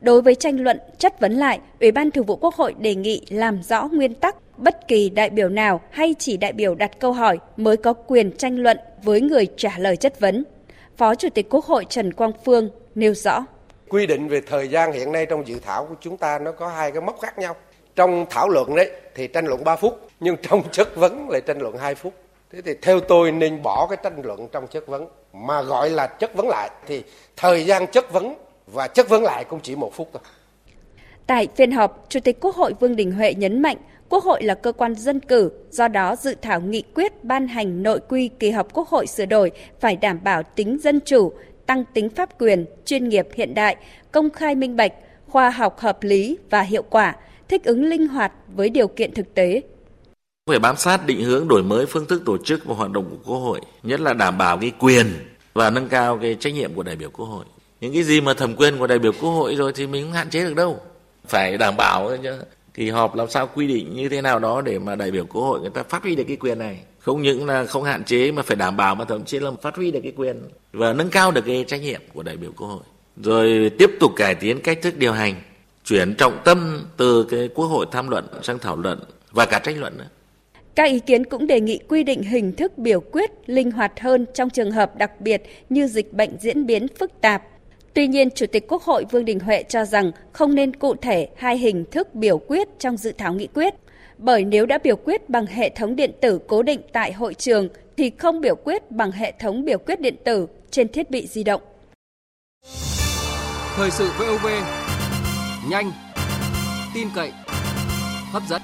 [0.00, 3.26] Đối với tranh luận chất vấn lại, Ủy ban Thường vụ Quốc hội đề nghị
[3.28, 7.12] làm rõ nguyên tắc bất kỳ đại biểu nào hay chỉ đại biểu đặt câu
[7.12, 10.44] hỏi mới có quyền tranh luận với người trả lời chất vấn.
[10.96, 13.44] Phó Chủ tịch Quốc hội Trần Quang Phương nêu rõ.
[13.88, 16.68] Quy định về thời gian hiện nay trong dự thảo của chúng ta nó có
[16.68, 17.56] hai cái mốc khác nhau.
[17.96, 21.60] Trong thảo luận đấy thì tranh luận 3 phút nhưng trong chất vấn lại tranh
[21.60, 22.12] luận 2 phút.
[22.52, 26.06] Thế thì theo tôi nên bỏ cái tranh luận trong chất vấn mà gọi là
[26.06, 27.02] chất vấn lại thì
[27.36, 28.34] thời gian chất vấn
[28.72, 30.22] và chất vấn lại cũng chỉ một phút thôi
[31.26, 33.76] Tại phiên họp, Chủ tịch Quốc hội Vương Đình Huệ nhấn mạnh
[34.08, 37.82] Quốc hội là cơ quan dân cử, do đó dự thảo nghị quyết ban hành
[37.82, 39.50] nội quy kỳ họp Quốc hội sửa đổi
[39.80, 41.32] phải đảm bảo tính dân chủ,
[41.66, 43.76] tăng tính pháp quyền, chuyên nghiệp hiện đại,
[44.12, 44.92] công khai minh bạch,
[45.26, 47.16] khoa học hợp lý và hiệu quả,
[47.48, 49.62] thích ứng linh hoạt với điều kiện thực tế.
[50.50, 53.32] Phải bám sát định hướng đổi mới phương thức tổ chức và hoạt động của
[53.32, 55.06] Quốc hội, nhất là đảm bảo cái quyền
[55.54, 57.44] và nâng cao cái trách nhiệm của đại biểu Quốc hội.
[57.80, 60.12] Những cái gì mà thẩm quyền của đại biểu Quốc hội rồi thì mình không
[60.12, 60.80] hạn chế được đâu.
[61.26, 62.38] Phải đảm bảo chứ
[62.74, 65.42] kỳ họp làm sao quy định như thế nào đó để mà đại biểu Quốc
[65.42, 68.32] hội người ta phát huy được cái quyền này không những là không hạn chế
[68.32, 71.10] mà phải đảm bảo mà thậm chí là phát huy được cái quyền và nâng
[71.10, 72.82] cao được cái trách nhiệm của đại biểu quốc hội
[73.16, 75.34] rồi tiếp tục cải tiến cách thức điều hành,
[75.84, 79.80] chuyển trọng tâm từ cái quốc hội tham luận sang thảo luận và cả tranh
[79.80, 80.08] luận nữa
[80.74, 84.26] các ý kiến cũng đề nghị quy định hình thức biểu quyết linh hoạt hơn
[84.34, 87.42] trong trường hợp đặc biệt như dịch bệnh diễn biến phức tạp.
[87.94, 91.28] Tuy nhiên, Chủ tịch Quốc hội Vương Đình Huệ cho rằng không nên cụ thể
[91.36, 93.74] hai hình thức biểu quyết trong dự thảo nghị quyết,
[94.18, 97.68] bởi nếu đã biểu quyết bằng hệ thống điện tử cố định tại hội trường
[97.96, 101.44] thì không biểu quyết bằng hệ thống biểu quyết điện tử trên thiết bị di
[101.44, 101.62] động.
[103.76, 104.46] Thời sự VOV
[105.70, 105.92] nhanh,
[106.94, 107.32] tin cậy,
[108.32, 108.62] hấp dẫn.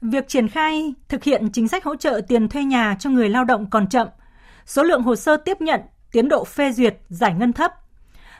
[0.00, 3.44] Việc triển khai thực hiện chính sách hỗ trợ tiền thuê nhà cho người lao
[3.44, 4.08] động còn chậm–
[4.66, 5.80] Số lượng hồ sơ tiếp nhận,
[6.12, 7.72] tiến độ phê duyệt, giải ngân thấp.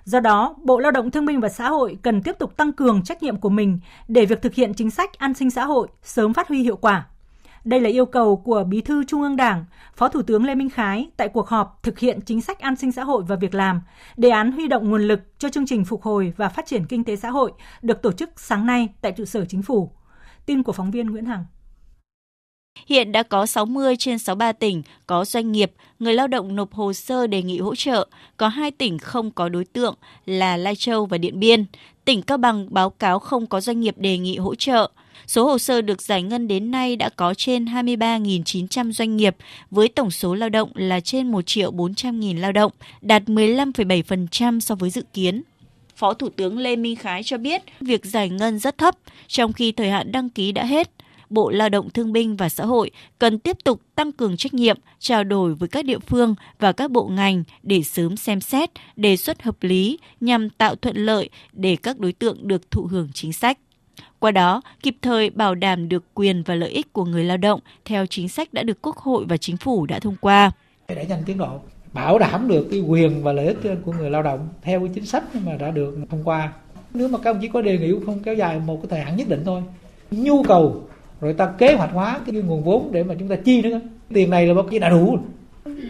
[0.05, 3.03] Do đó, Bộ Lao động Thương minh và Xã hội cần tiếp tục tăng cường
[3.03, 6.35] trách nhiệm của mình để việc thực hiện chính sách an sinh xã hội sớm
[6.35, 7.07] phát huy hiệu quả.
[7.65, 9.65] Đây là yêu cầu của Bí thư Trung ương Đảng,
[9.97, 12.93] Phó Thủ tướng Lê Minh Khái tại cuộc họp thực hiện chính sách an sinh
[12.93, 13.83] xã hội và việc làm,
[14.17, 17.05] đề án huy động nguồn lực cho chương trình phục hồi và phát triển kinh
[17.05, 19.91] tế xã hội được tổ chức sáng nay tại trụ sở chính phủ.
[20.47, 21.45] Tin của phóng viên Nguyễn Hằng.
[22.87, 26.93] Hiện đã có 60 trên 63 tỉnh có doanh nghiệp, người lao động nộp hồ
[26.93, 29.95] sơ đề nghị hỗ trợ, có hai tỉnh không có đối tượng
[30.27, 31.65] là Lai Châu và Điện Biên.
[32.05, 34.91] Tỉnh Cao Bằng báo cáo không có doanh nghiệp đề nghị hỗ trợ.
[35.27, 39.37] Số hồ sơ được giải ngân đến nay đã có trên 23.900 doanh nghiệp
[39.71, 44.61] với tổng số lao động là trên 1 triệu 400 nghìn lao động, đạt 15,7%
[44.61, 45.43] so với dự kiến.
[45.97, 48.97] Phó Thủ tướng Lê Minh Khái cho biết việc giải ngân rất thấp,
[49.29, 50.91] trong khi thời hạn đăng ký đã hết.
[51.33, 54.79] Bộ Lao động Thương binh và Xã hội cần tiếp tục tăng cường trách nhiệm,
[54.99, 59.17] trao đổi với các địa phương và các bộ ngành để sớm xem xét, đề
[59.17, 63.33] xuất hợp lý nhằm tạo thuận lợi để các đối tượng được thụ hưởng chính
[63.33, 63.59] sách.
[64.19, 67.61] Qua đó, kịp thời bảo đảm được quyền và lợi ích của người lao động
[67.85, 70.51] theo chính sách đã được Quốc hội và Chính phủ đã thông qua.
[70.89, 71.61] Để nhanh tiến độ,
[71.93, 75.07] bảo đảm được cái quyền và lợi ích của người lao động theo cái chính
[75.07, 76.53] sách mà đã được thông qua.
[76.95, 79.17] Nếu mà các ông chỉ có đề nghị không kéo dài một cái thời hạn
[79.17, 79.63] nhất định thôi.
[80.11, 80.89] Nhu cầu
[81.23, 83.81] rồi ta kế hoạch hóa cái nguồn vốn để mà chúng ta chi nữa
[84.15, 85.19] tiền này là bao nhiêu đã đủ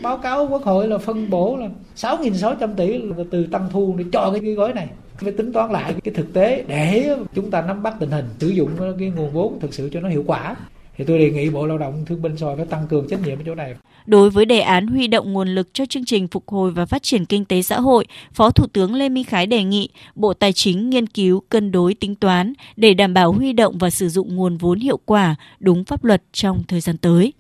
[0.03, 4.05] báo cáo quốc hội là phân bổ là 6.600 tỷ là từ tăng thu để
[4.13, 4.89] cho cái gói này.
[5.17, 8.49] Phải tính toán lại cái thực tế để chúng ta nắm bắt tình hình, sử
[8.49, 10.57] dụng cái nguồn vốn thực sự cho nó hiệu quả
[10.97, 13.39] thì tôi đề nghị Bộ Lao động Thương binh Xã phải tăng cường trách nhiệm
[13.39, 13.75] ở chỗ này.
[14.07, 17.03] Đối với đề án huy động nguồn lực cho chương trình phục hồi và phát
[17.03, 20.53] triển kinh tế xã hội, Phó Thủ tướng Lê Minh Khái đề nghị Bộ Tài
[20.53, 24.37] chính nghiên cứu cân đối tính toán để đảm bảo huy động và sử dụng
[24.37, 27.33] nguồn vốn hiệu quả, đúng pháp luật trong thời gian tới.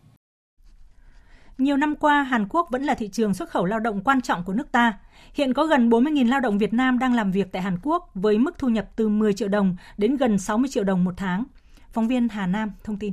[1.58, 4.44] Nhiều năm qua, Hàn Quốc vẫn là thị trường xuất khẩu lao động quan trọng
[4.44, 4.98] của nước ta.
[5.34, 8.38] Hiện có gần 40.000 lao động Việt Nam đang làm việc tại Hàn Quốc với
[8.38, 11.44] mức thu nhập từ 10 triệu đồng đến gần 60 triệu đồng một tháng.
[11.92, 13.12] Phóng viên Hà Nam thông tin.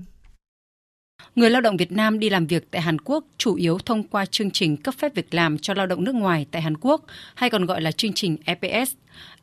[1.35, 4.25] Người lao động Việt Nam đi làm việc tại Hàn Quốc chủ yếu thông qua
[4.25, 7.05] chương trình cấp phép việc làm cho lao động nước ngoài tại Hàn Quốc,
[7.35, 8.93] hay còn gọi là chương trình EPS.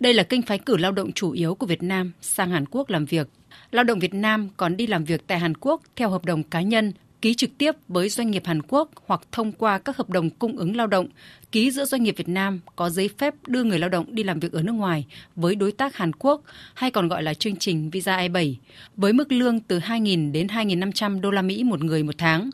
[0.00, 2.90] Đây là kênh phái cử lao động chủ yếu của Việt Nam sang Hàn Quốc
[2.90, 3.28] làm việc.
[3.70, 6.60] Lao động Việt Nam còn đi làm việc tại Hàn Quốc theo hợp đồng cá
[6.60, 10.30] nhân ký trực tiếp với doanh nghiệp Hàn Quốc hoặc thông qua các hợp đồng
[10.30, 11.08] cung ứng lao động
[11.56, 14.40] ký giữa doanh nghiệp Việt Nam có giấy phép đưa người lao động đi làm
[14.40, 16.42] việc ở nước ngoài với đối tác Hàn Quốc
[16.74, 18.54] hay còn gọi là chương trình visa E7
[18.96, 22.50] với mức lương từ 2.000 đến 2.500 đô la Mỹ một người một tháng,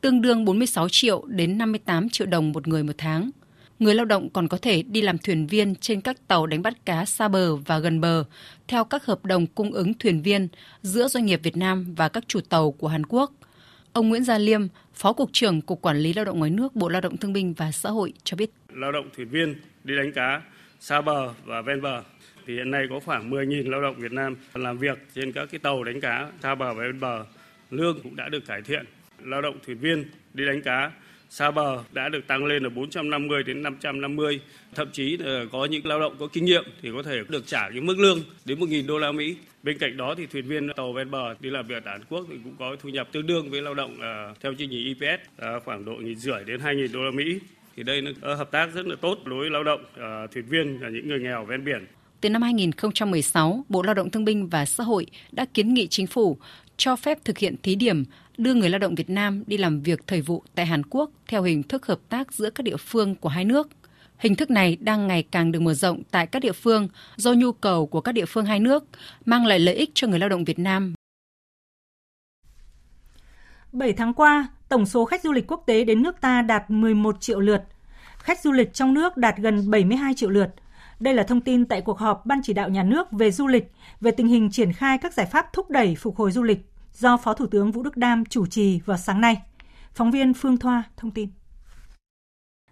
[0.00, 3.30] tương đương 46 triệu đến 58 triệu đồng một người một tháng.
[3.78, 6.86] Người lao động còn có thể đi làm thuyền viên trên các tàu đánh bắt
[6.86, 8.24] cá xa bờ và gần bờ
[8.68, 10.48] theo các hợp đồng cung ứng thuyền viên
[10.82, 13.32] giữa doanh nghiệp Việt Nam và các chủ tàu của Hàn Quốc–
[13.96, 14.60] Ông Nguyễn Gia Liêm,
[14.94, 17.54] Phó Cục trưởng Cục Quản lý Lao động ngoài nước Bộ Lao động Thương binh
[17.54, 18.50] và Xã hội cho biết.
[18.74, 19.54] Lao động thuyền viên
[19.84, 20.42] đi đánh cá
[20.80, 22.02] xa bờ và ven bờ
[22.46, 25.58] thì hiện nay có khoảng 10.000 lao động Việt Nam làm việc trên các cái
[25.58, 27.24] tàu đánh cá xa bờ và ven bờ.
[27.70, 28.84] Lương cũng đã được cải thiện.
[29.24, 30.04] Lao động thuyền viên
[30.34, 30.90] đi đánh cá
[31.30, 34.40] xa bờ đã được tăng lên là 450 đến 550,
[34.74, 37.70] thậm chí là có những lao động có kinh nghiệm thì có thể được trả
[37.70, 39.36] cái mức lương đến 1.000 đô la Mỹ.
[39.66, 42.26] Bên cạnh đó thì thuyền viên tàu ven bờ đi làm việc tại Hàn Quốc
[42.28, 45.02] thì cũng có thu nhập tương đương với lao động uh, theo chương trình IPS
[45.02, 47.38] uh, à, khoảng độ nghìn rưỡi đến 2.000 đô la Mỹ.
[47.76, 50.44] Thì đây là à, hợp tác rất là tốt đối với lao động uh, thuyền
[50.48, 51.86] viên và những người nghèo ven biển.
[52.20, 56.06] Từ năm 2016, Bộ Lao động Thương binh và Xã hội đã kiến nghị chính
[56.06, 56.38] phủ
[56.76, 58.04] cho phép thực hiện thí điểm
[58.38, 61.42] đưa người lao động Việt Nam đi làm việc thời vụ tại Hàn Quốc theo
[61.42, 63.68] hình thức hợp tác giữa các địa phương của hai nước.
[64.18, 67.52] Hình thức này đang ngày càng được mở rộng tại các địa phương do nhu
[67.52, 68.84] cầu của các địa phương hai nước,
[69.24, 70.94] mang lại lợi ích cho người lao động Việt Nam.
[73.72, 77.20] 7 tháng qua, tổng số khách du lịch quốc tế đến nước ta đạt 11
[77.20, 77.62] triệu lượt.
[78.18, 80.54] Khách du lịch trong nước đạt gần 72 triệu lượt.
[81.00, 83.72] Đây là thông tin tại cuộc họp Ban chỉ đạo nhà nước về du lịch
[84.00, 86.58] về tình hình triển khai các giải pháp thúc đẩy phục hồi du lịch
[86.92, 89.42] do Phó Thủ tướng Vũ Đức Đam chủ trì vào sáng nay.
[89.92, 91.28] Phóng viên Phương Thoa thông tin.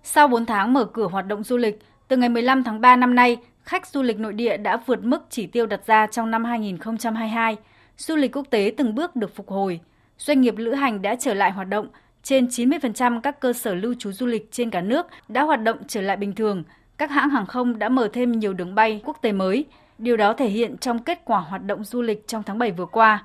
[0.06, 3.14] Sau 4 tháng mở cửa hoạt động du lịch, từ ngày 15 tháng 3 năm
[3.14, 6.44] nay, khách du lịch nội địa đã vượt mức chỉ tiêu đặt ra trong năm
[6.44, 7.56] 2022.
[7.96, 9.80] Du lịch quốc tế từng bước được phục hồi.
[10.18, 11.88] Doanh nghiệp lữ hành đã trở lại hoạt động.
[12.22, 15.76] Trên 90% các cơ sở lưu trú du lịch trên cả nước đã hoạt động
[15.88, 16.62] trở lại bình thường.
[16.96, 19.64] Các hãng hàng không đã mở thêm nhiều đường bay quốc tế mới.
[19.98, 22.86] Điều đó thể hiện trong kết quả hoạt động du lịch trong tháng 7 vừa
[22.86, 23.24] qua.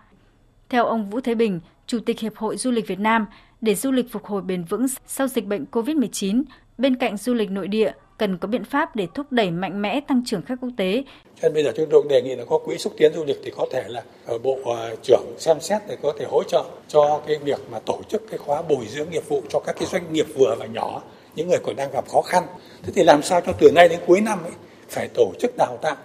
[0.70, 3.26] Theo ông Vũ Thế Bình, Chủ tịch Hiệp hội Du lịch Việt Nam,
[3.62, 6.44] để du lịch phục hồi bền vững sau dịch bệnh COVID-19,
[6.80, 10.02] bên cạnh du lịch nội địa, cần có biện pháp để thúc đẩy mạnh mẽ
[10.08, 11.04] tăng trưởng khách quốc tế.
[11.42, 13.38] Cho nên bây giờ chúng tôi đề nghị là có quỹ xúc tiến du lịch
[13.44, 16.64] thì có thể là ở bộ à, trưởng xem xét để có thể hỗ trợ
[16.88, 19.88] cho cái việc mà tổ chức cái khóa bồi dưỡng nghiệp vụ cho các cái
[19.92, 21.02] doanh nghiệp vừa và nhỏ,
[21.36, 22.44] những người còn đang gặp khó khăn.
[22.84, 24.54] Thế thì làm sao cho từ nay đến cuối năm ấy
[24.90, 25.96] phải tổ chức đào tạo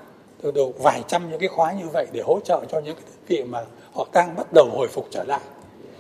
[0.42, 3.04] từ đầu vài trăm những cái khóa như vậy để hỗ trợ cho những cái
[3.06, 3.58] đơn vị mà
[3.92, 5.40] họ đang bắt đầu hồi phục trở lại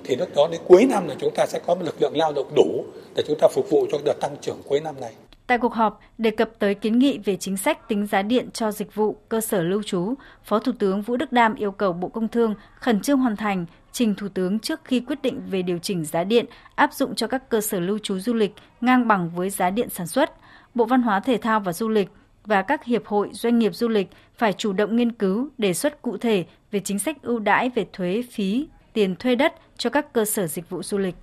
[0.04, 2.32] thì lúc đó đến cuối năm là chúng ta sẽ có một lực lượng lao
[2.32, 2.84] động đủ
[3.16, 5.12] để chúng ta phục vụ cho đợt tăng trưởng cuối năm này.
[5.46, 8.72] Tại cuộc họp, đề cập tới kiến nghị về chính sách tính giá điện cho
[8.72, 10.14] dịch vụ cơ sở lưu trú,
[10.44, 13.66] Phó Thủ tướng Vũ Đức Đam yêu cầu Bộ Công Thương khẩn trương hoàn thành
[13.92, 17.26] trình Thủ tướng trước khi quyết định về điều chỉnh giá điện áp dụng cho
[17.26, 20.30] các cơ sở lưu trú du lịch ngang bằng với giá điện sản xuất.
[20.74, 22.08] Bộ Văn hóa Thể thao và Du lịch
[22.46, 26.02] và các hiệp hội doanh nghiệp du lịch phải chủ động nghiên cứu, đề xuất
[26.02, 30.12] cụ thể về chính sách ưu đãi về thuế phí, tiền thuê đất cho các
[30.12, 31.14] cơ sở dịch vụ du lịch.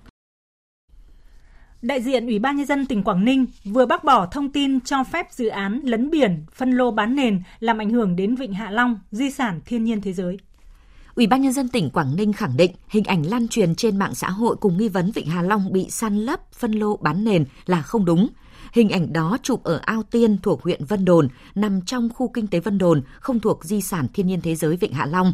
[1.82, 5.04] Đại diện Ủy ban Nhân dân tỉnh Quảng Ninh vừa bác bỏ thông tin cho
[5.04, 8.70] phép dự án lấn biển, phân lô bán nền làm ảnh hưởng đến Vịnh Hạ
[8.70, 10.38] Long, di sản thiên nhiên thế giới.
[11.14, 14.14] Ủy ban Nhân dân tỉnh Quảng Ninh khẳng định hình ảnh lan truyền trên mạng
[14.14, 17.44] xã hội cùng nghi vấn Vịnh Hạ Long bị săn lấp, phân lô bán nền
[17.66, 18.28] là không đúng.
[18.72, 22.46] Hình ảnh đó chụp ở Ao Tiên thuộc huyện Vân Đồn, nằm trong khu kinh
[22.46, 25.32] tế Vân Đồn, không thuộc di sản thiên nhiên thế giới Vịnh Hạ Long.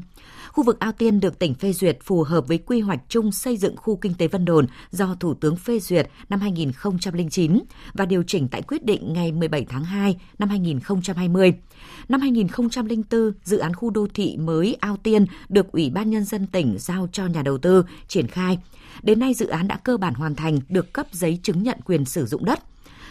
[0.58, 3.56] Khu vực Ao Tiên được tỉnh phê duyệt phù hợp với quy hoạch chung xây
[3.56, 7.58] dựng khu kinh tế Vân Đồn do Thủ tướng phê duyệt năm 2009
[7.94, 11.52] và điều chỉnh tại quyết định ngày 17 tháng 2 năm 2020.
[12.08, 16.46] Năm 2004, dự án khu đô thị mới Ao Tiên được Ủy ban Nhân dân
[16.46, 18.58] tỉnh giao cho nhà đầu tư triển khai.
[19.02, 22.04] Đến nay dự án đã cơ bản hoàn thành, được cấp giấy chứng nhận quyền
[22.04, 22.60] sử dụng đất.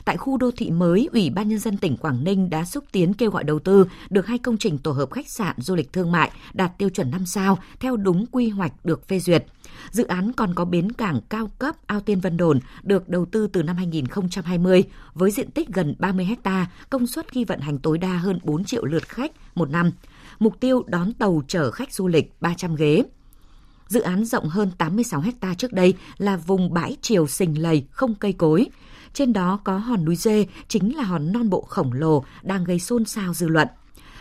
[0.06, 3.14] Tại khu đô thị mới, Ủy ban Nhân dân tỉnh Quảng Ninh đã xúc tiến
[3.14, 6.12] kêu gọi đầu tư được hai công trình tổ hợp khách sạn du lịch thương
[6.12, 9.46] mại đạt tiêu chuẩn 5 sao theo đúng quy hoạch được phê duyệt.
[9.92, 13.48] Dự án còn có bến cảng cao cấp Ao Tiên Vân Đồn được đầu tư
[13.48, 14.84] từ năm 2020
[15.14, 18.64] với diện tích gần 30 ha, công suất khi vận hành tối đa hơn 4
[18.64, 19.92] triệu lượt khách một năm.
[20.40, 23.04] Mục tiêu đón tàu chở khách du lịch 300 ghế.
[23.88, 28.16] Dự án rộng hơn 86 ha trước đây là vùng bãi triều sình lầy, không
[28.16, 28.70] cây cối.
[29.14, 32.80] Trên đó có hòn núi dê, chính là hòn non bộ khổng lồ đang gây
[32.80, 33.68] xôn xao dư luận.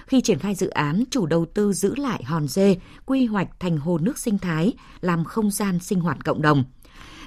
[0.06, 3.76] Khi triển khai dự án, chủ đầu tư giữ lại hòn dê, quy hoạch thành
[3.76, 6.64] hồ nước sinh thái, làm không gian sinh hoạt cộng đồng.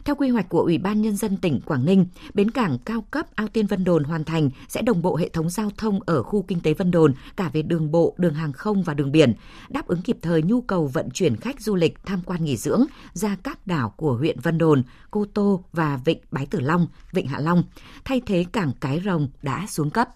[0.05, 3.35] Theo quy hoạch của Ủy ban Nhân dân tỉnh Quảng Ninh, bến cảng cao cấp
[3.35, 6.41] Ao Tiên Vân Đồn hoàn thành sẽ đồng bộ hệ thống giao thông ở khu
[6.41, 9.33] kinh tế Vân Đồn cả về đường bộ, đường hàng không và đường biển,
[9.69, 12.85] đáp ứng kịp thời nhu cầu vận chuyển khách du lịch tham quan nghỉ dưỡng
[13.13, 17.27] ra các đảo của huyện Vân Đồn, Cô Tô và Vịnh Bái Tử Long, Vịnh
[17.27, 17.63] Hạ Long,
[18.05, 20.09] thay thế cảng Cái Rồng đã xuống cấp.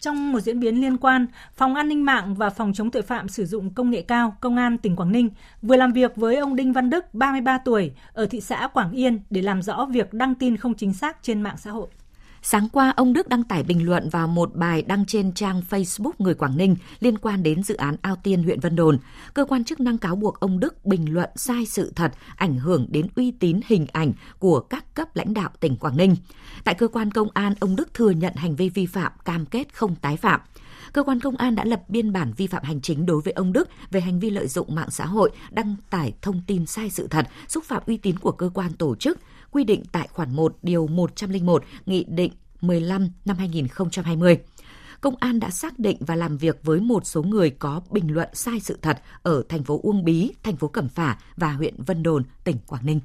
[0.00, 3.28] Trong một diễn biến liên quan, Phòng An ninh mạng và Phòng chống tội phạm
[3.28, 5.30] sử dụng công nghệ cao Công an tỉnh Quảng Ninh
[5.62, 9.20] vừa làm việc với ông Đinh Văn Đức, 33 tuổi, ở thị xã Quảng Yên
[9.30, 11.88] để làm rõ việc đăng tin không chính xác trên mạng xã hội.
[12.42, 16.12] Sáng qua, ông Đức đăng tải bình luận vào một bài đăng trên trang Facebook
[16.18, 18.98] người Quảng Ninh liên quan đến dự án Ao Tiên huyện Vân Đồn.
[19.34, 22.86] Cơ quan chức năng cáo buộc ông Đức bình luận sai sự thật, ảnh hưởng
[22.90, 26.16] đến uy tín hình ảnh của các cấp lãnh đạo tỉnh Quảng Ninh.
[26.64, 29.74] Tại cơ quan công an, ông Đức thừa nhận hành vi vi phạm, cam kết
[29.74, 30.40] không tái phạm
[30.92, 33.52] cơ quan công an đã lập biên bản vi phạm hành chính đối với ông
[33.52, 37.06] Đức về hành vi lợi dụng mạng xã hội đăng tải thông tin sai sự
[37.06, 39.18] thật, xúc phạm uy tín của cơ quan tổ chức,
[39.50, 44.38] quy định tại khoản 1 điều 101 Nghị định 15 năm 2020
[45.00, 48.28] công an đã xác định và làm việc với một số người có bình luận
[48.32, 52.02] sai sự thật ở thành phố Uông Bí, thành phố Cẩm Phả và huyện Vân
[52.02, 53.00] Đồn, tỉnh Quảng Ninh.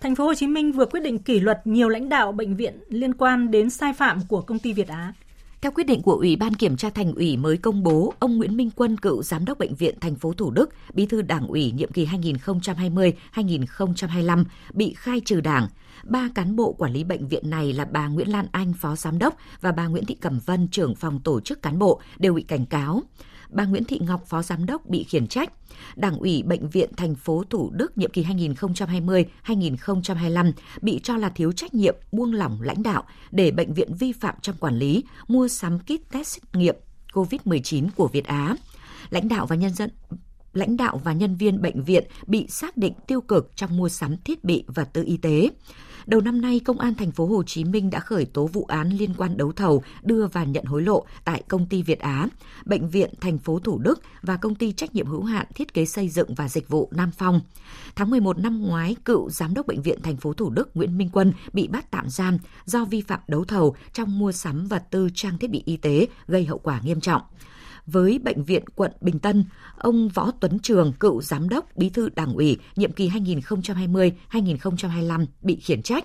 [0.00, 2.78] Thành phố Hồ Chí Minh vừa quyết định kỷ luật nhiều lãnh đạo bệnh viện
[2.88, 5.12] liên quan đến sai phạm của công ty Việt Á.
[5.64, 8.56] Theo quyết định của Ủy ban Kiểm tra Thành ủy mới công bố, ông Nguyễn
[8.56, 11.72] Minh Quân, cựu giám đốc bệnh viện thành phố Thủ Đức, bí thư Đảng ủy
[11.72, 15.68] nhiệm kỳ 2020-2025 bị khai trừ Đảng.
[16.04, 19.18] Ba cán bộ quản lý bệnh viện này là bà Nguyễn Lan Anh, phó giám
[19.18, 22.42] đốc và bà Nguyễn Thị Cẩm Vân, trưởng phòng tổ chức cán bộ đều bị
[22.42, 23.02] cảnh cáo
[23.54, 25.52] bà Nguyễn Thị Ngọc, Phó Giám đốc bị khiển trách.
[25.96, 31.52] Đảng ủy Bệnh viện thành phố Thủ Đức nhiệm kỳ 2020-2025 bị cho là thiếu
[31.52, 35.48] trách nhiệm, buông lỏng lãnh đạo để bệnh viện vi phạm trong quản lý, mua
[35.48, 36.76] sắm kit test xét nghiệm
[37.12, 38.56] COVID-19 của Việt Á.
[39.10, 39.90] Lãnh đạo và nhân dân
[40.52, 44.16] lãnh đạo và nhân viên bệnh viện bị xác định tiêu cực trong mua sắm
[44.24, 45.50] thiết bị vật tư y tế.
[46.06, 48.90] Đầu năm nay, Công an thành phố Hồ Chí Minh đã khởi tố vụ án
[48.90, 52.28] liên quan đấu thầu đưa và nhận hối lộ tại công ty Việt Á,
[52.64, 55.84] bệnh viện thành phố Thủ Đức và công ty trách nhiệm hữu hạn thiết kế
[55.84, 57.40] xây dựng và dịch vụ Nam Phong.
[57.96, 61.10] Tháng 11 năm ngoái, cựu giám đốc bệnh viện thành phố Thủ Đức Nguyễn Minh
[61.12, 65.08] Quân bị bắt tạm giam do vi phạm đấu thầu trong mua sắm vật tư
[65.14, 67.22] trang thiết bị y tế gây hậu quả nghiêm trọng
[67.86, 69.44] với Bệnh viện quận Bình Tân,
[69.78, 75.56] ông Võ Tuấn Trường, cựu giám đốc bí thư đảng ủy nhiệm kỳ 2020-2025 bị
[75.56, 76.04] khiển trách.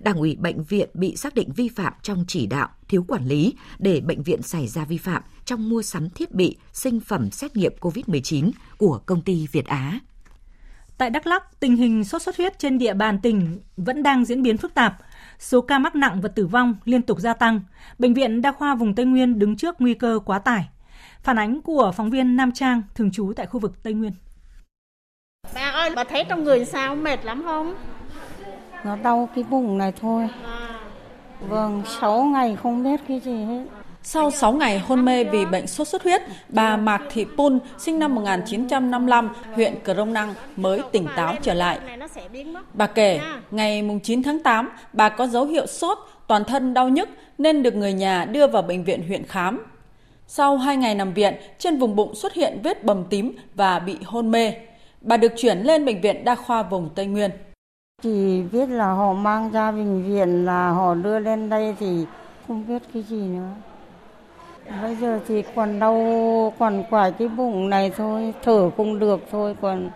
[0.00, 3.54] Đảng ủy bệnh viện bị xác định vi phạm trong chỉ đạo, thiếu quản lý
[3.78, 7.56] để bệnh viện xảy ra vi phạm trong mua sắm thiết bị, sinh phẩm xét
[7.56, 10.00] nghiệm COVID-19 của công ty Việt Á.
[10.98, 14.42] Tại Đắk Lắk, tình hình sốt xuất huyết trên địa bàn tỉnh vẫn đang diễn
[14.42, 14.96] biến phức tạp.
[15.38, 17.60] Số ca mắc nặng và tử vong liên tục gia tăng.
[17.98, 20.68] Bệnh viện Đa khoa vùng Tây Nguyên đứng trước nguy cơ quá tải.
[21.24, 24.12] Phản ánh của phóng viên Nam Trang, thường trú tại khu vực Tây Nguyên.
[25.54, 27.74] Bà ơi, bà thấy trong người sao mệt lắm không?
[28.84, 30.28] Nó đau cái bụng này thôi.
[31.48, 33.64] Vâng, 6 ngày không biết cái gì hết.
[34.02, 37.98] Sau 6 ngày hôn mê vì bệnh sốt xuất huyết, bà Mạc Thị Pun, sinh
[37.98, 41.80] năm 1955, huyện Crong Năng mới tỉnh táo trở lại.
[42.74, 43.20] Bà kể,
[43.50, 47.08] ngày 9 tháng 8, bà có dấu hiệu sốt, toàn thân đau nhức
[47.38, 49.66] nên được người nhà đưa vào bệnh viện huyện khám.
[50.36, 53.96] Sau 2 ngày nằm viện, trên vùng bụng xuất hiện vết bầm tím và bị
[54.04, 54.52] hôn mê.
[55.00, 57.30] Bà được chuyển lên bệnh viện đa khoa vùng Tây Nguyên.
[58.02, 62.06] Chỉ biết là họ mang ra bệnh viện là họ đưa lên đây thì
[62.48, 63.48] không biết cái gì nữa.
[64.82, 69.56] Bây giờ thì còn đau, còn quải cái bụng này thôi, thở cũng được thôi,
[69.60, 69.90] còn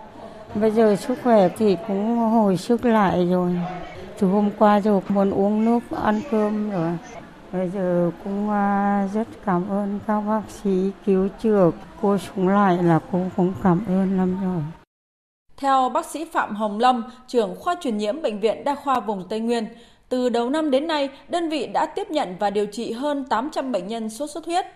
[0.54, 3.52] bây giờ sức khỏe thì cũng hồi sức lại rồi.
[4.18, 6.90] Từ hôm qua rồi muốn uống nước, ăn cơm rồi.
[7.52, 11.70] Bây giờ cũng à, rất cảm ơn các bác sĩ cứu chữa.
[12.02, 14.62] Cô xuống lại là cô cũng cảm ơn lắm rồi.
[15.56, 19.28] Theo bác sĩ Phạm Hồng Lâm, trưởng khoa truyền nhiễm Bệnh viện Đa khoa vùng
[19.28, 19.66] Tây Nguyên,
[20.08, 23.72] từ đầu năm đến nay, đơn vị đã tiếp nhận và điều trị hơn 800
[23.72, 24.66] bệnh nhân sốt xuất huyết.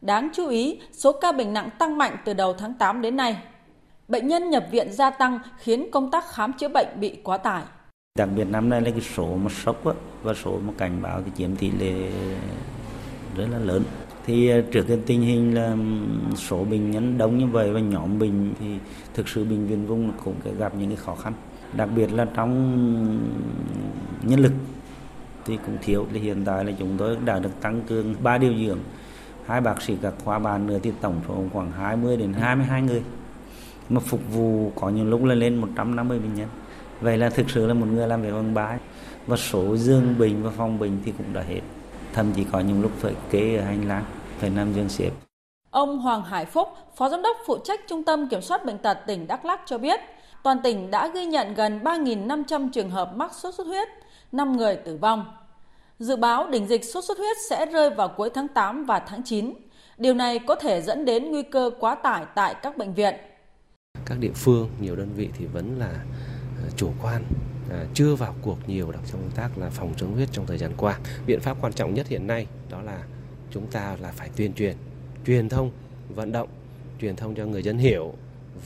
[0.00, 3.36] Đáng chú ý, số ca bệnh nặng tăng mạnh từ đầu tháng 8 đến nay.
[4.08, 7.62] Bệnh nhân nhập viện gia tăng khiến công tác khám chữa bệnh bị quá tải.
[8.18, 9.92] Đặc biệt năm nay là cái số mà sốc á,
[10.22, 12.10] và số mà cảnh báo thì chiếm tỷ lệ
[13.36, 13.82] rất là lớn.
[14.26, 15.76] Thì ờ, trước cái tình hình là
[16.36, 18.66] số bệnh nhân đông như vậy và nhóm bệnh thì
[19.14, 21.32] thực sự bệnh viện vùng cũng gặp những cái khó khăn.
[21.72, 22.50] Đặc biệt là trong
[24.22, 24.52] nhân lực
[25.44, 26.06] thì cũng thiếu.
[26.12, 28.78] Thì hiện tại là chúng tôi đã được tăng cường ba điều dưỡng,
[29.46, 33.02] hai bác sĩ các khoa bàn nữa thì tổng số khoảng 20 đến 22 người.
[33.88, 36.48] Mà phục vụ có những lúc là lên 150 bệnh nhân.
[37.00, 38.78] Vậy là thực sự là một người làm việc bằng bái
[39.26, 41.60] và số giường bệnh và phòng bệnh thì cũng đã hết.
[42.12, 44.04] Thậm chí có những lúc phải kê ở hành lang,
[44.38, 45.10] phải nằm giường xếp.
[45.70, 48.98] Ông Hoàng Hải Phúc, Phó Giám đốc phụ trách Trung tâm Kiểm soát Bệnh tật
[49.06, 50.00] tỉnh Đắk Lắk cho biết,
[50.42, 53.88] toàn tỉnh đã ghi nhận gần 3.500 trường hợp mắc sốt xuất huyết,
[54.32, 55.24] 5 người tử vong.
[55.98, 59.22] Dự báo đỉnh dịch sốt xuất huyết sẽ rơi vào cuối tháng 8 và tháng
[59.22, 59.54] 9.
[59.98, 63.14] Điều này có thể dẫn đến nguy cơ quá tải tại các bệnh viện.
[64.06, 65.94] Các địa phương, nhiều đơn vị thì vẫn là
[66.76, 67.24] chủ quan
[67.70, 70.72] à, chưa vào cuộc nhiều trong công tác là phòng chống huyết trong thời gian
[70.76, 70.98] qua.
[71.26, 73.04] Biện pháp quan trọng nhất hiện nay đó là
[73.50, 74.76] chúng ta là phải tuyên truyền,
[75.26, 75.70] truyền thông,
[76.08, 76.48] vận động,
[77.00, 78.14] truyền thông cho người dân hiểu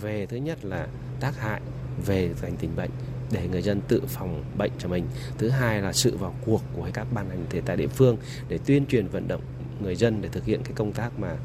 [0.00, 0.88] về thứ nhất là
[1.20, 1.60] tác hại
[2.06, 2.90] về thành tình bệnh
[3.32, 5.04] để người dân tự phòng bệnh cho mình.
[5.38, 8.16] Thứ hai là sự vào cuộc của các ban ngành thể tại địa phương
[8.48, 9.42] để tuyên truyền vận động
[9.84, 11.36] người dân để thực hiện cái công tác mà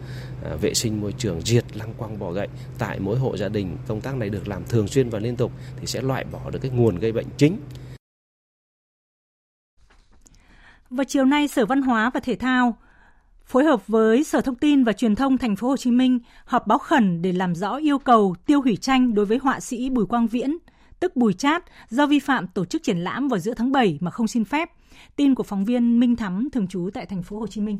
[0.44, 3.78] à, vệ sinh môi trường diệt lăng quăng bọ gậy tại mỗi hộ gia đình
[3.88, 6.60] công tác này được làm thường xuyên và liên tục thì sẽ loại bỏ được
[6.62, 7.58] cái nguồn gây bệnh chính
[10.90, 12.78] Vào chiều nay, Sở Văn hóa và Thể thao
[13.46, 16.68] phối hợp với Sở Thông tin và Truyền thông Thành phố Hồ Chí Minh họp
[16.68, 20.06] báo khẩn để làm rõ yêu cầu tiêu hủy tranh đối với họa sĩ Bùi
[20.06, 20.58] Quang Viễn,
[21.00, 24.12] tức Bùi Chát, do vi phạm tổ chức triển lãm vào giữa tháng 7 mà
[24.12, 24.70] không xin phép.
[25.16, 27.80] Tin của phóng viên Minh Thắm thường trú tại Thành phố Hồ Chí Minh.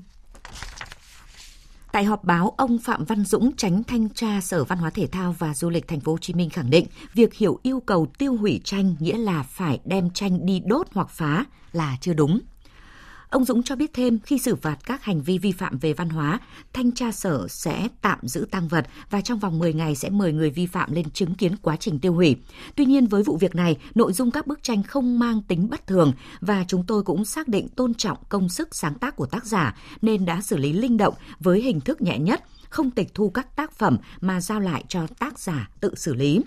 [1.92, 5.36] Tại họp báo, ông Phạm Văn Dũng, tránh thanh tra Sở Văn hóa Thể thao
[5.40, 8.36] và Du lịch Thành phố Hồ Chí Minh khẳng định, việc hiểu yêu cầu tiêu
[8.36, 12.40] hủy tranh nghĩa là phải đem tranh đi đốt hoặc phá là chưa đúng.
[13.30, 16.10] Ông Dũng cho biết thêm khi xử phạt các hành vi vi phạm về văn
[16.10, 16.40] hóa,
[16.74, 20.34] thanh tra sở sẽ tạm giữ tăng vật và trong vòng 10 ngày sẽ mời
[20.34, 22.36] người vi phạm lên chứng kiến quá trình tiêu hủy.
[22.76, 25.88] Tuy nhiên với vụ việc này, nội dung các bức tranh không mang tính bất
[25.88, 29.46] thường và chúng tôi cũng xác định tôn trọng công sức sáng tác của tác
[29.46, 33.30] giả nên đã xử lý linh động với hình thức nhẹ nhất, không tịch thu
[33.30, 36.42] các tác phẩm mà giao lại cho tác giả tự xử lý.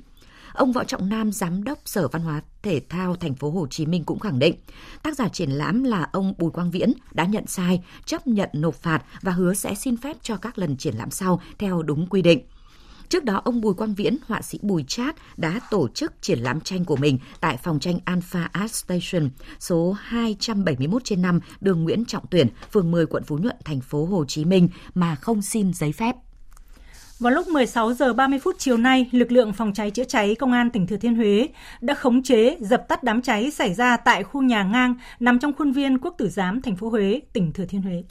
[0.55, 3.87] Ông Võ Trọng Nam, giám đốc Sở Văn hóa Thể thao Thành phố Hồ Chí
[3.87, 4.55] Minh cũng khẳng định,
[5.03, 8.75] tác giả triển lãm là ông Bùi Quang Viễn đã nhận sai, chấp nhận nộp
[8.75, 12.23] phạt và hứa sẽ xin phép cho các lần triển lãm sau theo đúng quy
[12.23, 12.41] định.
[13.09, 16.61] Trước đó, ông Bùi Quang Viễn, họa sĩ Bùi Chát đã tổ chức triển lãm
[16.61, 22.05] tranh của mình tại phòng tranh Alpha Art Station số 271 trên 5 đường Nguyễn
[22.05, 25.73] Trọng Tuyển, phường 10 quận Phú Nhuận, thành phố Hồ Chí Minh mà không xin
[25.73, 26.17] giấy phép.
[27.23, 30.53] Vào lúc 16 giờ 30 phút chiều nay, lực lượng phòng cháy chữa cháy công
[30.53, 31.49] an tỉnh Thừa Thiên Huế
[31.81, 35.53] đã khống chế dập tắt đám cháy xảy ra tại khu nhà ngang nằm trong
[35.59, 38.03] khuôn viên Quốc tử giám thành phố Huế, tỉnh Thừa Thiên Huế.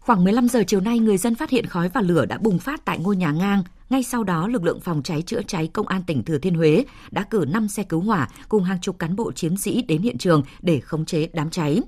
[0.00, 2.84] Khoảng 15 giờ chiều nay, người dân phát hiện khói và lửa đã bùng phát
[2.84, 6.02] tại ngôi nhà ngang Ngay sau đó, lực lượng phòng cháy chữa cháy Công an
[6.06, 9.32] tỉnh Thừa Thiên Huế đã cử 5 xe cứu hỏa cùng hàng chục cán bộ
[9.32, 11.80] chiến sĩ đến hiện trường để khống chế đám cháy.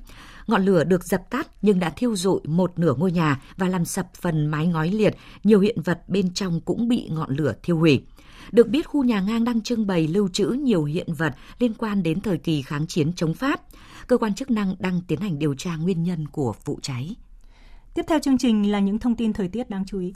[0.47, 3.84] Ngọn lửa được dập tắt nhưng đã thiêu rụi một nửa ngôi nhà và làm
[3.84, 7.78] sập phần mái ngói liệt, nhiều hiện vật bên trong cũng bị ngọn lửa thiêu
[7.78, 8.03] hủy.
[8.53, 12.03] Được biết khu nhà ngang đang trưng bày lưu trữ nhiều hiện vật liên quan
[12.03, 13.61] đến thời kỳ kháng chiến chống Pháp.
[14.07, 17.16] Cơ quan chức năng đang tiến hành điều tra nguyên nhân của vụ cháy.
[17.95, 20.12] Tiếp theo chương trình là những thông tin thời tiết đáng chú ý.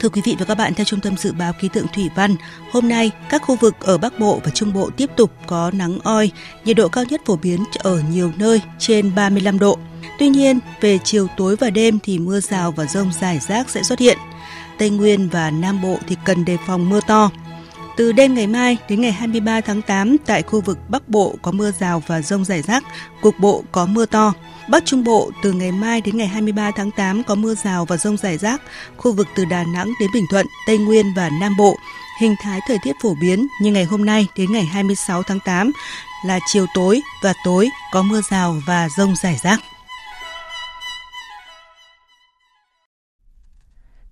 [0.00, 2.36] Thưa quý vị và các bạn, theo Trung tâm Dự báo Khí tượng Thủy văn,
[2.72, 5.98] hôm nay các khu vực ở Bắc Bộ và Trung Bộ tiếp tục có nắng
[6.02, 6.30] oi,
[6.64, 9.78] nhiệt độ cao nhất phổ biến ở nhiều nơi trên 35 độ.
[10.18, 13.82] Tuy nhiên, về chiều tối và đêm thì mưa rào và rông rải rác sẽ
[13.82, 14.18] xuất hiện.
[14.78, 17.30] Tây Nguyên và Nam Bộ thì cần đề phòng mưa to.
[17.98, 21.52] Từ đêm ngày mai đến ngày 23 tháng 8 tại khu vực Bắc Bộ có
[21.52, 22.84] mưa rào và rông rải rác,
[23.20, 24.32] cục bộ có mưa to.
[24.70, 27.96] Bắc Trung Bộ từ ngày mai đến ngày 23 tháng 8 có mưa rào và
[27.96, 28.62] rông rải rác,
[28.96, 31.76] khu vực từ Đà Nẵng đến Bình Thuận, Tây Nguyên và Nam Bộ.
[32.20, 35.72] Hình thái thời tiết phổ biến như ngày hôm nay đến ngày 26 tháng 8
[36.26, 39.60] là chiều tối và tối có mưa rào và rông rải rác.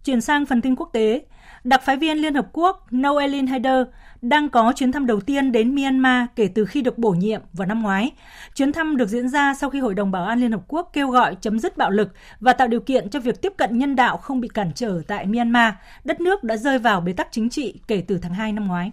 [0.05, 1.23] Chuyển sang phần tin quốc tế,
[1.67, 3.87] đặc phái viên Liên Hợp Quốc Noelin Haider
[4.23, 7.69] đang có chuyến thăm đầu tiên đến Myanmar kể từ khi được bổ nhiệm vào
[7.69, 8.11] năm ngoái.
[8.55, 11.11] Chuyến thăm được diễn ra sau khi Hội đồng Bảo an Liên Hợp Quốc kêu
[11.11, 14.17] gọi chấm dứt bạo lực và tạo điều kiện cho việc tiếp cận nhân đạo
[14.17, 17.81] không bị cản trở tại Myanmar, đất nước đã rơi vào bế tắc chính trị
[17.89, 18.93] kể từ tháng 2 năm ngoái.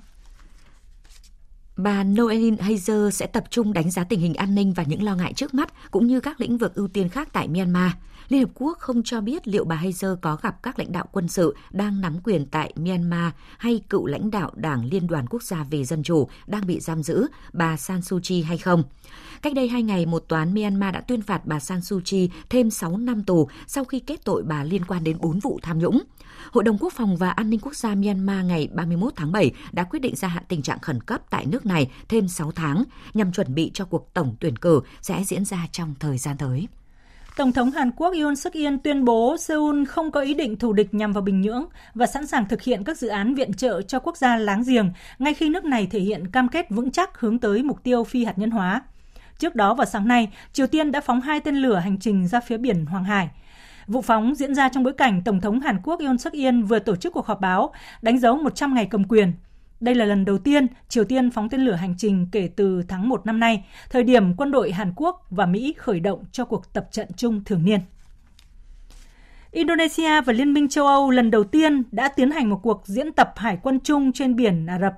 [1.77, 5.15] Bà Noelin Heiser sẽ tập trung đánh giá tình hình an ninh và những lo
[5.15, 7.91] ngại trước mắt cũng như các lĩnh vực ưu tiên khác tại Myanmar.
[8.29, 11.27] Liên Hợp Quốc không cho biết liệu bà Heiser có gặp các lãnh đạo quân
[11.27, 15.63] sự đang nắm quyền tại Myanmar hay cựu lãnh đạo Đảng Liên đoàn Quốc gia
[15.63, 18.83] về Dân chủ đang bị giam giữ, bà San Suu Kyi hay không.
[19.41, 22.69] Cách đây hai ngày, một toán Myanmar đã tuyên phạt bà San Suu Kyi thêm
[22.69, 26.01] 6 năm tù sau khi kết tội bà liên quan đến 4 vụ tham nhũng.
[26.51, 29.83] Hội đồng Quốc phòng và An ninh Quốc gia Myanmar ngày 31 tháng 7 đã
[29.83, 33.31] quyết định gia hạn tình trạng khẩn cấp tại nước này thêm 6 tháng nhằm
[33.31, 36.67] chuẩn bị cho cuộc tổng tuyển cử sẽ diễn ra trong thời gian tới.
[37.37, 40.73] Tổng thống Hàn Quốc Yoon suk yeol tuyên bố Seoul không có ý định thù
[40.73, 43.81] địch nhằm vào Bình Nhưỡng và sẵn sàng thực hiện các dự án viện trợ
[43.81, 47.19] cho quốc gia láng giềng ngay khi nước này thể hiện cam kết vững chắc
[47.19, 48.81] hướng tới mục tiêu phi hạt nhân hóa.
[49.39, 52.39] Trước đó vào sáng nay, Triều Tiên đã phóng hai tên lửa hành trình ra
[52.39, 53.29] phía biển Hoàng Hải.
[53.87, 56.79] Vụ phóng diễn ra trong bối cảnh Tổng thống Hàn Quốc Yoon suk yeol vừa
[56.79, 59.33] tổ chức cuộc họp báo đánh dấu 100 ngày cầm quyền.
[59.83, 63.09] Đây là lần đầu tiên Triều Tiên phóng tên lửa hành trình kể từ tháng
[63.09, 66.73] 1 năm nay, thời điểm quân đội Hàn Quốc và Mỹ khởi động cho cuộc
[66.73, 67.79] tập trận chung thường niên.
[69.51, 73.11] Indonesia và Liên minh châu Âu lần đầu tiên đã tiến hành một cuộc diễn
[73.11, 74.93] tập hải quân chung trên biển Ả Rập.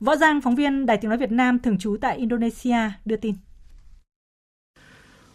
[0.00, 3.34] Võ Giang, phóng viên Đài tiếng nói Việt Nam thường trú tại Indonesia đưa tin.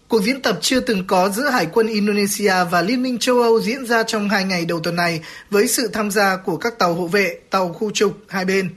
[0.10, 3.62] Cuộc diễn tập chưa từng có giữa Hải quân Indonesia và Liên minh châu Âu
[3.62, 6.94] diễn ra trong hai ngày đầu tuần này với sự tham gia của các tàu
[6.94, 8.70] hộ vệ, tàu khu trục hai bên.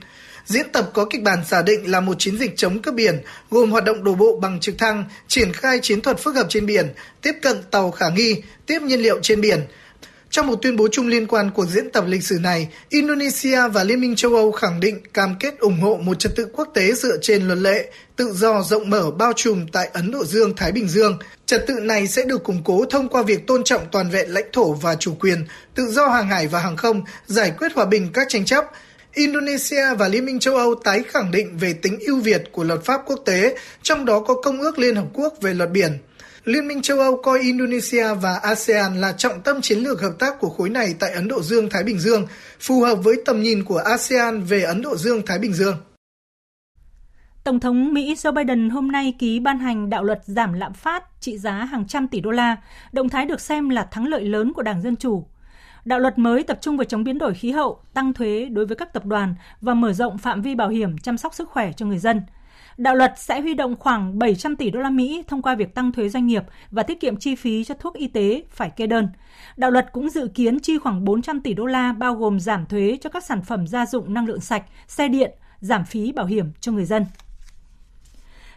[0.45, 3.21] Diễn tập có kịch bản giả định là một chiến dịch chống cướp biển,
[3.51, 6.65] gồm hoạt động đổ bộ bằng trực thăng, triển khai chiến thuật phức hợp trên
[6.65, 9.61] biển, tiếp cận tàu khả nghi, tiếp nhiên liệu trên biển,
[10.31, 13.83] trong một tuyên bố chung liên quan của diễn tập lịch sử này, Indonesia và
[13.83, 16.93] Liên minh châu Âu khẳng định cam kết ủng hộ một trật tự quốc tế
[16.93, 20.71] dựa trên luật lệ, tự do rộng mở bao trùm tại Ấn Độ Dương, Thái
[20.71, 21.17] Bình Dương.
[21.45, 24.45] Trật tự này sẽ được củng cố thông qua việc tôn trọng toàn vẹn lãnh
[24.53, 28.09] thổ và chủ quyền, tự do hàng hải và hàng không, giải quyết hòa bình
[28.13, 28.65] các tranh chấp.
[29.13, 32.83] Indonesia và Liên minh châu Âu tái khẳng định về tính ưu việt của luật
[32.83, 35.97] pháp quốc tế, trong đó có Công ước Liên Hợp Quốc về luật biển.
[36.45, 40.39] Liên minh châu Âu coi Indonesia và ASEAN là trọng tâm chiến lược hợp tác
[40.39, 42.27] của khối này tại Ấn Độ Dương-Thái Bình Dương,
[42.59, 45.75] phù hợp với tầm nhìn của ASEAN về Ấn Độ Dương-Thái Bình Dương.
[47.43, 51.03] Tổng thống Mỹ Joe Biden hôm nay ký ban hành đạo luật giảm lạm phát
[51.19, 52.57] trị giá hàng trăm tỷ đô la,
[52.91, 55.25] động thái được xem là thắng lợi lớn của Đảng Dân Chủ.
[55.85, 58.75] Đạo luật mới tập trung vào chống biến đổi khí hậu, tăng thuế đối với
[58.75, 61.85] các tập đoàn và mở rộng phạm vi bảo hiểm chăm sóc sức khỏe cho
[61.85, 62.21] người dân–
[62.77, 65.91] Đạo luật sẽ huy động khoảng 700 tỷ đô la Mỹ thông qua việc tăng
[65.91, 69.07] thuế doanh nghiệp và tiết kiệm chi phí cho thuốc y tế phải kê đơn.
[69.57, 72.97] Đạo luật cũng dự kiến chi khoảng 400 tỷ đô la bao gồm giảm thuế
[73.01, 76.51] cho các sản phẩm gia dụng năng lượng sạch, xe điện, giảm phí bảo hiểm
[76.59, 77.05] cho người dân.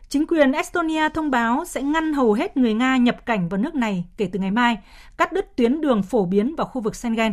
[0.08, 3.74] Chính quyền Estonia thông báo sẽ ngăn hầu hết người Nga nhập cảnh vào nước
[3.74, 4.78] này kể từ ngày mai,
[5.16, 7.32] cắt đứt tuyến đường phổ biến vào khu vực Schengen.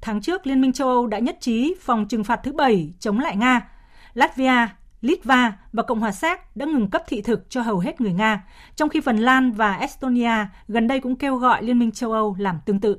[0.00, 3.18] Tháng trước, Liên minh châu Âu đã nhất trí phòng trừng phạt thứ bảy chống
[3.18, 3.68] lại Nga.
[4.14, 4.66] Latvia,
[5.00, 8.44] Litva và Cộng hòa Séc đã ngừng cấp thị thực cho hầu hết người Nga,
[8.76, 12.36] trong khi Phần Lan và Estonia gần đây cũng kêu gọi Liên minh châu Âu
[12.38, 12.98] làm tương tự.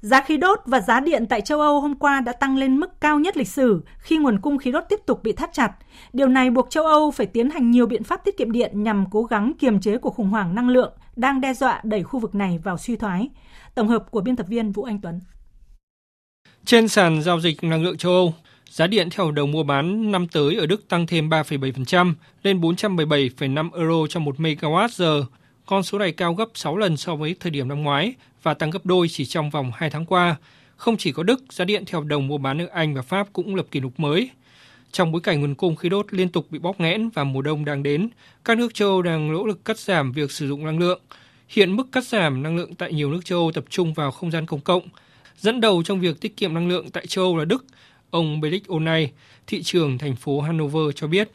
[0.00, 3.00] Giá khí đốt và giá điện tại châu Âu hôm qua đã tăng lên mức
[3.00, 5.72] cao nhất lịch sử khi nguồn cung khí đốt tiếp tục bị thắt chặt.
[6.12, 9.04] Điều này buộc châu Âu phải tiến hành nhiều biện pháp tiết kiệm điện nhằm
[9.10, 12.34] cố gắng kiềm chế cuộc khủng hoảng năng lượng đang đe dọa đẩy khu vực
[12.34, 13.30] này vào suy thoái.
[13.74, 15.20] Tổng hợp của biên tập viên Vũ Anh Tuấn.
[16.64, 18.34] Trên sàn giao dịch năng lượng châu Âu,
[18.72, 22.60] giá điện theo hợp đồng mua bán năm tới ở Đức tăng thêm 3,7% lên
[22.60, 25.24] 417,5 euro cho 1 MWh.
[25.66, 28.70] Con số này cao gấp 6 lần so với thời điểm năm ngoái và tăng
[28.70, 30.36] gấp đôi chỉ trong vòng 2 tháng qua.
[30.76, 33.28] Không chỉ có Đức, giá điện theo hợp đồng mua bán ở Anh và Pháp
[33.32, 34.30] cũng lập kỷ lục mới.
[34.92, 37.64] Trong bối cảnh nguồn cung khí đốt liên tục bị bóp nghẽn và mùa đông
[37.64, 38.08] đang đến,
[38.44, 41.00] các nước châu Âu đang nỗ lực cắt giảm việc sử dụng năng lượng.
[41.48, 44.30] Hiện mức cắt giảm năng lượng tại nhiều nước châu Âu tập trung vào không
[44.30, 44.88] gian công cộng.
[45.38, 47.64] Dẫn đầu trong việc tiết kiệm năng lượng tại châu Âu là Đức.
[48.12, 49.10] Ông Berik Onay,
[49.46, 51.30] thị trường thành phố Hanover cho biết.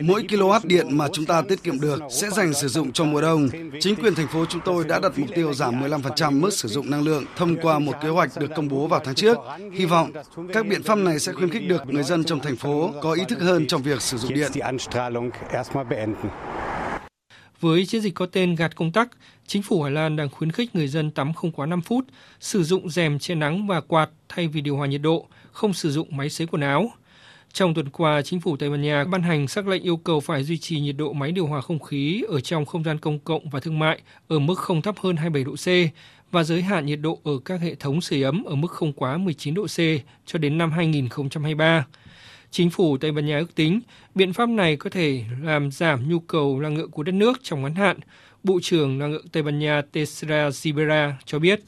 [0.00, 3.20] Mỗi kW điện mà chúng ta tiết kiệm được sẽ dành sử dụng cho mùa
[3.20, 3.48] đông.
[3.80, 6.90] Chính quyền thành phố chúng tôi đã đặt mục tiêu giảm 15% mức sử dụng
[6.90, 9.38] năng lượng thông qua một kế hoạch được công bố vào tháng trước.
[9.72, 10.12] Hy vọng
[10.52, 13.22] các biện pháp này sẽ khuyến khích được người dân trong thành phố có ý
[13.28, 14.52] thức hơn trong việc sử dụng điện.
[17.60, 19.08] Với chiến dịch có tên gạt công tắc,
[19.46, 22.04] chính phủ Hà Lan đang khuyến khích người dân tắm không quá 5 phút,
[22.40, 25.90] sử dụng rèm che nắng và quạt thay vì điều hòa nhiệt độ, không sử
[25.90, 26.92] dụng máy sấy quần áo.
[27.52, 30.44] Trong tuần qua, chính phủ Tây Ban Nha ban hành sắc lệnh yêu cầu phải
[30.44, 33.48] duy trì nhiệt độ máy điều hòa không khí ở trong không gian công cộng
[33.48, 35.92] và thương mại ở mức không thấp hơn 27 độ C
[36.30, 39.16] và giới hạn nhiệt độ ở các hệ thống sưởi ấm ở mức không quá
[39.16, 39.78] 19 độ C
[40.26, 41.86] cho đến năm 2023.
[42.50, 43.80] Chính phủ Tây Ban Nha ước tính
[44.14, 47.62] biện pháp này có thể làm giảm nhu cầu năng lượng của đất nước trong
[47.62, 47.98] ngắn hạn.
[48.42, 51.60] Bộ trưởng Năng lượng Tây Ban Nha Teresa Ribera cho biết.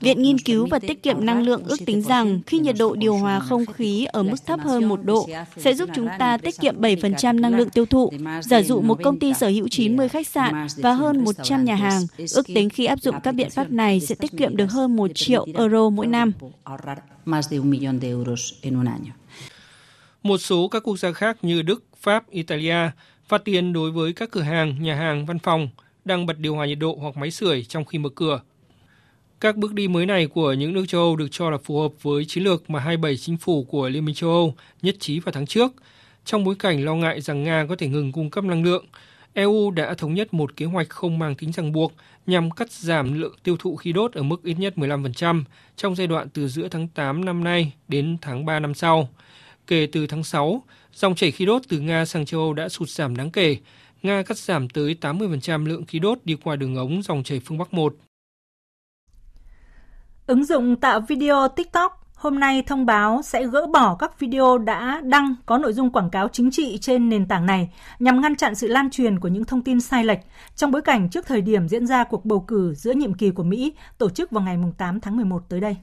[0.00, 3.16] Viện nghiên cứu và tiết kiệm năng lượng ước tính rằng khi nhiệt độ điều
[3.16, 6.80] hòa không khí ở mức thấp hơn 1 độ sẽ giúp chúng ta tiết kiệm
[6.80, 8.12] 7% năng lượng tiêu thụ.
[8.42, 12.02] Giả dụ một công ty sở hữu 90 khách sạn và hơn 100 nhà hàng,
[12.34, 15.10] ước tính khi áp dụng các biện pháp này sẽ tiết kiệm được hơn 1
[15.14, 16.32] triệu euro mỗi năm.
[20.22, 22.90] Một số các quốc gia khác như Đức, Pháp, Italia
[23.28, 25.68] phạt tiền đối với các cửa hàng, nhà hàng, văn phòng
[26.04, 28.40] đang bật điều hòa nhiệt độ hoặc máy sưởi trong khi mở cửa.
[29.40, 31.92] Các bước đi mới này của những nước châu Âu được cho là phù hợp
[32.02, 35.32] với chiến lược mà 27 chính phủ của Liên minh châu Âu nhất trí vào
[35.32, 35.72] tháng trước,
[36.24, 38.84] trong bối cảnh lo ngại rằng Nga có thể ngừng cung cấp năng lượng.
[39.34, 41.92] EU đã thống nhất một kế hoạch không mang tính ràng buộc
[42.26, 45.44] nhằm cắt giảm lượng tiêu thụ khí đốt ở mức ít nhất 15%
[45.76, 49.08] trong giai đoạn từ giữa tháng 8 năm nay đến tháng 3 năm sau.
[49.66, 50.62] Kể từ tháng 6,
[50.94, 53.56] dòng chảy khí đốt từ Nga sang châu Âu đã sụt giảm đáng kể.
[54.02, 57.58] Nga cắt giảm tới 80% lượng khí đốt đi qua đường ống dòng chảy phương
[57.58, 57.94] Bắc 1
[60.26, 65.00] Ứng dụng tạo video TikTok hôm nay thông báo sẽ gỡ bỏ các video đã
[65.04, 68.54] đăng có nội dung quảng cáo chính trị trên nền tảng này nhằm ngăn chặn
[68.54, 70.20] sự lan truyền của những thông tin sai lệch
[70.56, 73.42] trong bối cảnh trước thời điểm diễn ra cuộc bầu cử giữa nhiệm kỳ của
[73.42, 75.76] Mỹ tổ chức vào ngày 8 tháng 11 tới đây.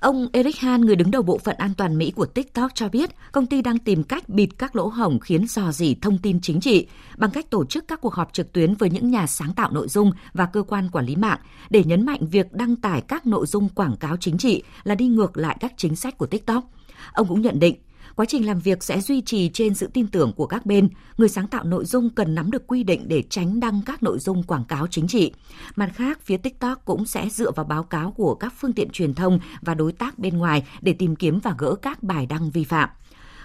[0.00, 3.10] Ông Eric Han, người đứng đầu bộ phận an toàn Mỹ của TikTok cho biết,
[3.32, 6.60] công ty đang tìm cách bịt các lỗ hổng khiến dò dỉ thông tin chính
[6.60, 6.86] trị
[7.16, 9.88] bằng cách tổ chức các cuộc họp trực tuyến với những nhà sáng tạo nội
[9.88, 11.38] dung và cơ quan quản lý mạng
[11.70, 15.06] để nhấn mạnh việc đăng tải các nội dung quảng cáo chính trị là đi
[15.06, 16.64] ngược lại các chính sách của TikTok.
[17.12, 17.74] Ông cũng nhận định
[18.18, 20.88] Quá trình làm việc sẽ duy trì trên sự tin tưởng của các bên.
[21.18, 24.18] Người sáng tạo nội dung cần nắm được quy định để tránh đăng các nội
[24.18, 25.32] dung quảng cáo chính trị.
[25.76, 29.14] Mặt khác, phía TikTok cũng sẽ dựa vào báo cáo của các phương tiện truyền
[29.14, 32.64] thông và đối tác bên ngoài để tìm kiếm và gỡ các bài đăng vi
[32.64, 32.88] phạm.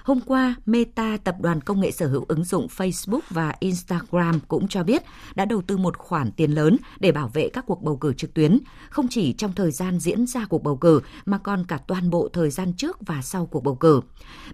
[0.04, 4.68] Hôm qua, Meta, tập đoàn công nghệ sở hữu ứng dụng Facebook và Instagram cũng
[4.68, 5.04] cho biết
[5.36, 8.34] đã đầu tư một khoản tiền lớn để bảo vệ các cuộc bầu cử trực
[8.34, 12.10] tuyến, không chỉ trong thời gian diễn ra cuộc bầu cử mà còn cả toàn
[12.10, 14.02] bộ thời gian trước và sau cuộc bầu cử.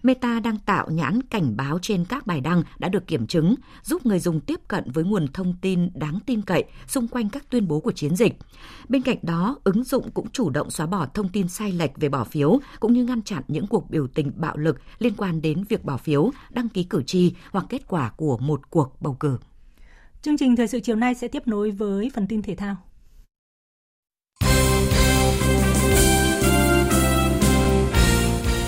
[0.04, 4.06] Meta đang tạo nhãn cảnh báo trên các bài đăng đã được kiểm chứng, giúp
[4.06, 7.68] người dùng tiếp cận với nguồn thông tin đáng tin cậy xung quanh các tuyên
[7.68, 8.34] bố của chiến dịch.
[8.90, 12.10] Bên cạnh đó, ứng dụng cũng chủ động xóa bỏ thông tin sai lệch về
[12.10, 15.64] bỏ phiếu cũng như ngăn chặn những cuộc biểu tình bạo lực liên quan đến
[15.70, 19.38] việc bỏ phiếu, đăng ký cử tri hoặc kết quả của một cuộc bầu cử.
[20.22, 22.76] Chương trình thời sự chiều nay sẽ tiếp nối với phần tin thể thao.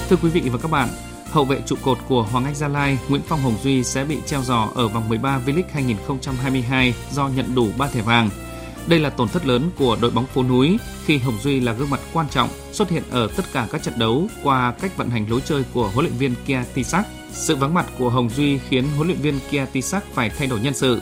[0.09, 0.89] Thưa quý vị và các bạn,
[1.25, 4.17] hậu vệ trụ cột của Hoàng Anh Gia Lai Nguyễn Phong Hồng Duy sẽ bị
[4.25, 8.29] treo giò ở vòng 13 V-League 2022 do nhận đủ 3 thẻ vàng.
[8.87, 11.89] Đây là tổn thất lớn của đội bóng phố núi khi Hồng Duy là gương
[11.89, 15.29] mặt quan trọng xuất hiện ở tất cả các trận đấu qua cách vận hành
[15.29, 17.05] lối chơi của huấn luyện viên Kia Tisak.
[17.31, 20.59] Sự vắng mặt của Hồng Duy khiến huấn luyện viên Kia Tisak phải thay đổi
[20.59, 21.01] nhân sự.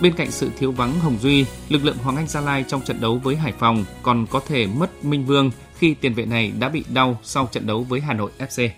[0.00, 3.00] Bên cạnh sự thiếu vắng Hồng Duy, lực lượng Hoàng Anh Gia Lai trong trận
[3.00, 6.68] đấu với Hải Phòng còn có thể mất Minh Vương khi tiền vệ này đã
[6.68, 8.68] bị đau sau trận đấu với Hà Nội FC.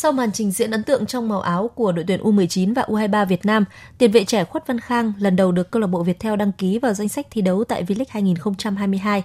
[0.00, 3.26] Sau màn trình diễn ấn tượng trong màu áo của đội tuyển U19 và U23
[3.26, 3.64] Việt Nam,
[3.98, 6.78] tiền vệ trẻ Khuất Văn Khang lần đầu được câu lạc bộ Viettel đăng ký
[6.78, 9.22] vào danh sách thi đấu tại V-League 2022.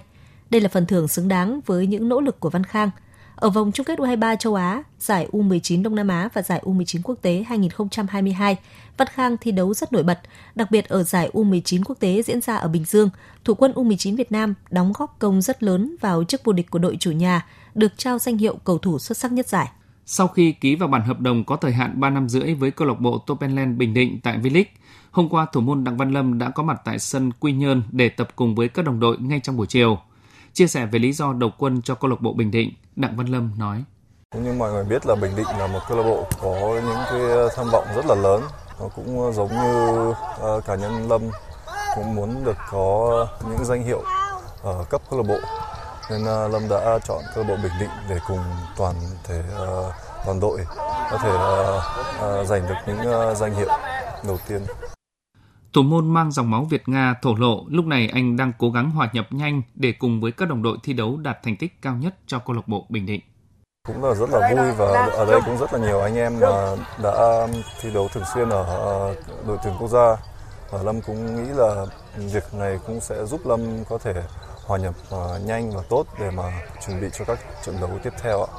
[0.50, 2.90] Đây là phần thưởng xứng đáng với những nỗ lực của Văn Khang.
[3.36, 7.00] Ở vòng chung kết U23 châu Á, giải U19 Đông Nam Á và giải U19
[7.04, 8.56] quốc tế 2022,
[8.96, 10.20] Văn Khang thi đấu rất nổi bật,
[10.54, 13.10] đặc biệt ở giải U19 quốc tế diễn ra ở Bình Dương,
[13.44, 16.78] thủ quân U19 Việt Nam đóng góp công rất lớn vào chức vô địch của
[16.78, 19.68] đội chủ nhà, được trao danh hiệu cầu thủ xuất sắc nhất giải.
[20.06, 22.88] Sau khi ký vào bản hợp đồng có thời hạn 3 năm rưỡi với câu
[22.88, 24.64] lạc bộ Topenland Bình Định tại V-League,
[25.10, 28.08] hôm qua thủ môn Đặng Văn Lâm đã có mặt tại sân Quy Nhơn để
[28.08, 29.98] tập cùng với các đồng đội ngay trong buổi chiều.
[30.52, 33.26] Chia sẻ về lý do đầu quân cho câu lạc bộ Bình Định, Đặng Văn
[33.26, 33.84] Lâm nói:
[34.30, 37.04] Cũng như mọi người biết là Bình Định là một câu lạc bộ có những
[37.10, 38.42] cái ờ, tham vọng rất là lớn.
[38.80, 41.22] Nó cũng ờ, giống như ờ, cá nhân Lâm
[41.96, 44.02] cũng muốn được có những danh hiệu
[44.62, 45.38] ở cấp câu lạc bộ
[46.10, 48.44] nên uh, Lâm đã chọn câu lạc bộ Bình Định để cùng
[48.76, 48.94] toàn
[49.24, 49.94] thể uh,
[50.26, 50.60] toàn đội
[51.10, 53.68] có thể uh, uh, giành được những uh, danh hiệu
[54.26, 54.62] đầu tiên.
[55.72, 58.90] Thủ môn mang dòng máu Việt Nga thổ lộ lúc này anh đang cố gắng
[58.90, 61.94] hòa nhập nhanh để cùng với các đồng đội thi đấu đạt thành tích cao
[61.94, 63.20] nhất cho câu lạc bộ Bình Định.
[63.86, 66.76] Cũng là rất là vui và ở đây cũng rất là nhiều anh em mà
[67.02, 67.46] đã
[67.80, 69.14] thi đấu thường xuyên ở
[69.46, 70.16] đội tuyển quốc gia.
[70.70, 71.86] Và Lâm cũng nghĩ là
[72.16, 74.22] việc này cũng sẽ giúp Lâm có thể
[74.66, 74.94] hòa nhập
[75.46, 78.52] nhanh và tốt để mà chuẩn bị cho các trận đấu tiếp theo ạ.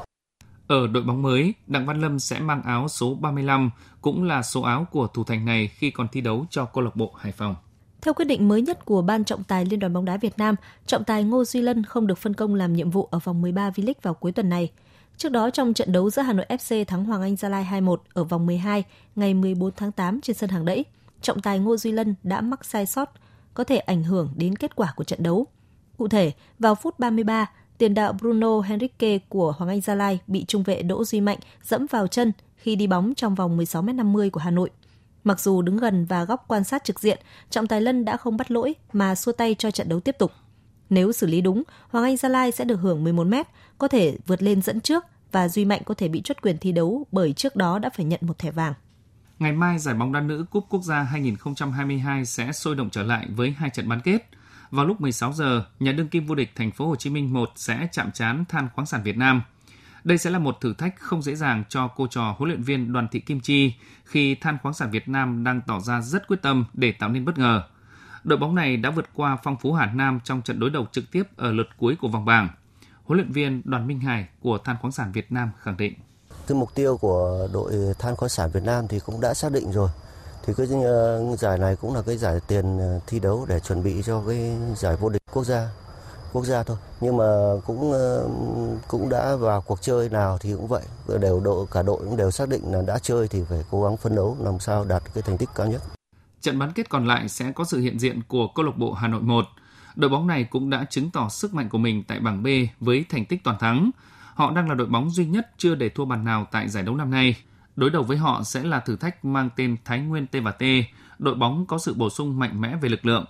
[0.67, 3.69] Ở đội bóng mới, Đặng Văn Lâm sẽ mang áo số 35,
[4.01, 6.95] cũng là số áo của thủ thành này khi còn thi đấu cho câu lạc
[6.95, 7.55] bộ Hải Phòng.
[8.01, 10.55] Theo quyết định mới nhất của Ban trọng tài Liên đoàn bóng đá Việt Nam,
[10.85, 13.69] trọng tài Ngô Duy Lân không được phân công làm nhiệm vụ ở vòng 13
[13.69, 14.71] V-League vào cuối tuần này.
[15.17, 17.97] Trước đó trong trận đấu giữa Hà Nội FC thắng Hoàng Anh Gia Lai 2-1
[18.13, 18.83] ở vòng 12
[19.15, 20.85] ngày 14 tháng 8 trên sân Hàng Đẫy,
[21.21, 23.11] trọng tài Ngô Duy Lân đã mắc sai sót
[23.53, 25.47] có thể ảnh hưởng đến kết quả của trận đấu.
[25.97, 30.45] Cụ thể, vào phút 33, tiền đạo Bruno Henrique của Hoàng Anh Gia Lai bị
[30.45, 34.39] trung vệ Đỗ Duy Mạnh dẫm vào chân khi đi bóng trong vòng 16m50 của
[34.39, 34.69] Hà Nội.
[35.23, 37.19] Mặc dù đứng gần và góc quan sát trực diện,
[37.49, 40.31] trọng tài Lân đã không bắt lỗi mà xua tay cho trận đấu tiếp tục.
[40.89, 43.33] Nếu xử lý đúng, Hoàng Anh Gia Lai sẽ được hưởng 11 m
[43.77, 46.71] có thể vượt lên dẫn trước và Duy Mạnh có thể bị chốt quyền thi
[46.71, 48.73] đấu bởi trước đó đã phải nhận một thẻ vàng.
[49.39, 53.27] Ngày mai, giải bóng đá nữ Cúp Quốc gia 2022 sẽ sôi động trở lại
[53.35, 54.29] với hai trận bán kết.
[54.72, 57.49] Vào lúc 16 giờ, nhà đương kim vô địch Thành phố Hồ Chí Minh 1
[57.55, 59.41] sẽ chạm trán Than khoáng sản Việt Nam.
[60.03, 62.93] Đây sẽ là một thử thách không dễ dàng cho cô trò huấn luyện viên
[62.93, 66.41] Đoàn Thị Kim Chi khi Than khoáng sản Việt Nam đang tỏ ra rất quyết
[66.41, 67.63] tâm để tạo nên bất ngờ.
[68.24, 71.11] Đội bóng này đã vượt qua phong phú Hà Nam trong trận đối đầu trực
[71.11, 72.49] tiếp ở lượt cuối của vòng bảng.
[73.03, 75.93] Huấn luyện viên Đoàn Minh Hải của Than khoáng sản Việt Nam khẳng định.
[76.47, 79.72] Cái mục tiêu của đội Than khoáng sản Việt Nam thì cũng đã xác định
[79.72, 79.89] rồi
[80.45, 83.83] thì cái ờ, giải này cũng là cái giải tiền ờ, thi đấu để chuẩn
[83.83, 85.69] bị cho cái giải vô địch quốc gia
[86.33, 87.25] quốc gia thôi nhưng mà
[87.65, 88.29] cũng ờ,
[88.87, 90.83] cũng đã vào cuộc chơi nào thì cũng vậy
[91.19, 93.97] đều độ cả đội cũng đều xác định là đã chơi thì phải cố gắng
[93.97, 95.81] phấn đấu làm sao đạt cái thành tích cao nhất.
[96.41, 99.07] Trận bán kết còn lại sẽ có sự hiện diện của câu lạc bộ Hà
[99.07, 99.45] Nội 1.
[99.95, 102.47] Đội bóng này cũng đã chứng tỏ sức mạnh của mình tại bảng B
[102.79, 103.91] với thành tích toàn thắng.
[104.33, 106.95] Họ đang là đội bóng duy nhất chưa để thua bàn nào tại giải đấu
[106.95, 107.35] năm nay.
[107.76, 110.63] Đối đầu với họ sẽ là thử thách mang tên Thái Nguyên T&T,
[111.19, 113.26] đội bóng có sự bổ sung mạnh mẽ về lực lượng.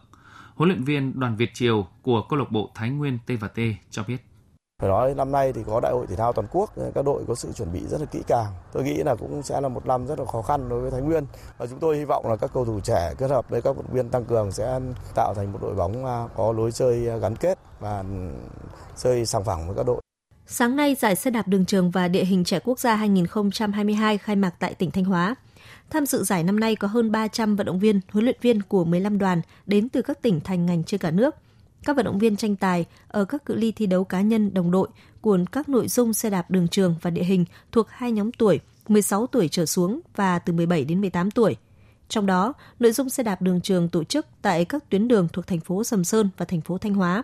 [0.56, 4.18] Huấn luyện viên Đoàn Việt Triều của câu lạc bộ Thái Nguyên T&T cho biết.
[4.82, 7.36] Phải nói năm nay thì có đại hội thể thao toàn quốc, các đội có
[7.36, 8.54] sự chuẩn bị rất là kỹ càng.
[8.74, 11.02] Tôi nghĩ là cũng sẽ là một năm rất là khó khăn đối với Thái
[11.02, 11.26] Nguyên.
[11.58, 13.86] Và chúng tôi hy vọng là các cầu thủ trẻ kết hợp với các vận
[13.92, 14.80] viên tăng cường sẽ
[15.16, 18.04] tạo thành một đội bóng à, có lối chơi gắn kết và
[18.96, 20.02] chơi sòng phẳng với các đội.
[20.48, 24.36] Sáng nay, giải xe đạp đường trường và địa hình trẻ quốc gia 2022 khai
[24.36, 25.36] mạc tại tỉnh Thanh Hóa.
[25.90, 28.86] Tham dự giải năm nay có hơn 300 vận động viên, huấn luyện viên của
[28.86, 31.36] 15 đoàn đến từ các tỉnh thành ngành trên cả nước.
[31.84, 34.72] Các vận động viên tranh tài ở các cự ly thi đấu cá nhân đồng
[34.72, 34.88] đội
[35.22, 38.60] của các nội dung xe đạp đường trường và địa hình thuộc hai nhóm tuổi
[38.88, 41.56] 16 tuổi trở xuống và từ 17 đến 18 tuổi.
[42.10, 45.48] Trong đó, nội dung xe đạp đường trường tổ chức tại các tuyến đường thuộc
[45.48, 47.24] thành phố Sầm Sơn và thành phố Thanh Hóa.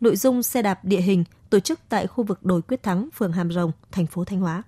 [0.00, 3.32] Nội dung xe đạp địa hình tổ chức tại khu vực đồi Quyết Thắng, phường
[3.32, 4.62] Hàm Rồng, thành phố Thanh Hóa.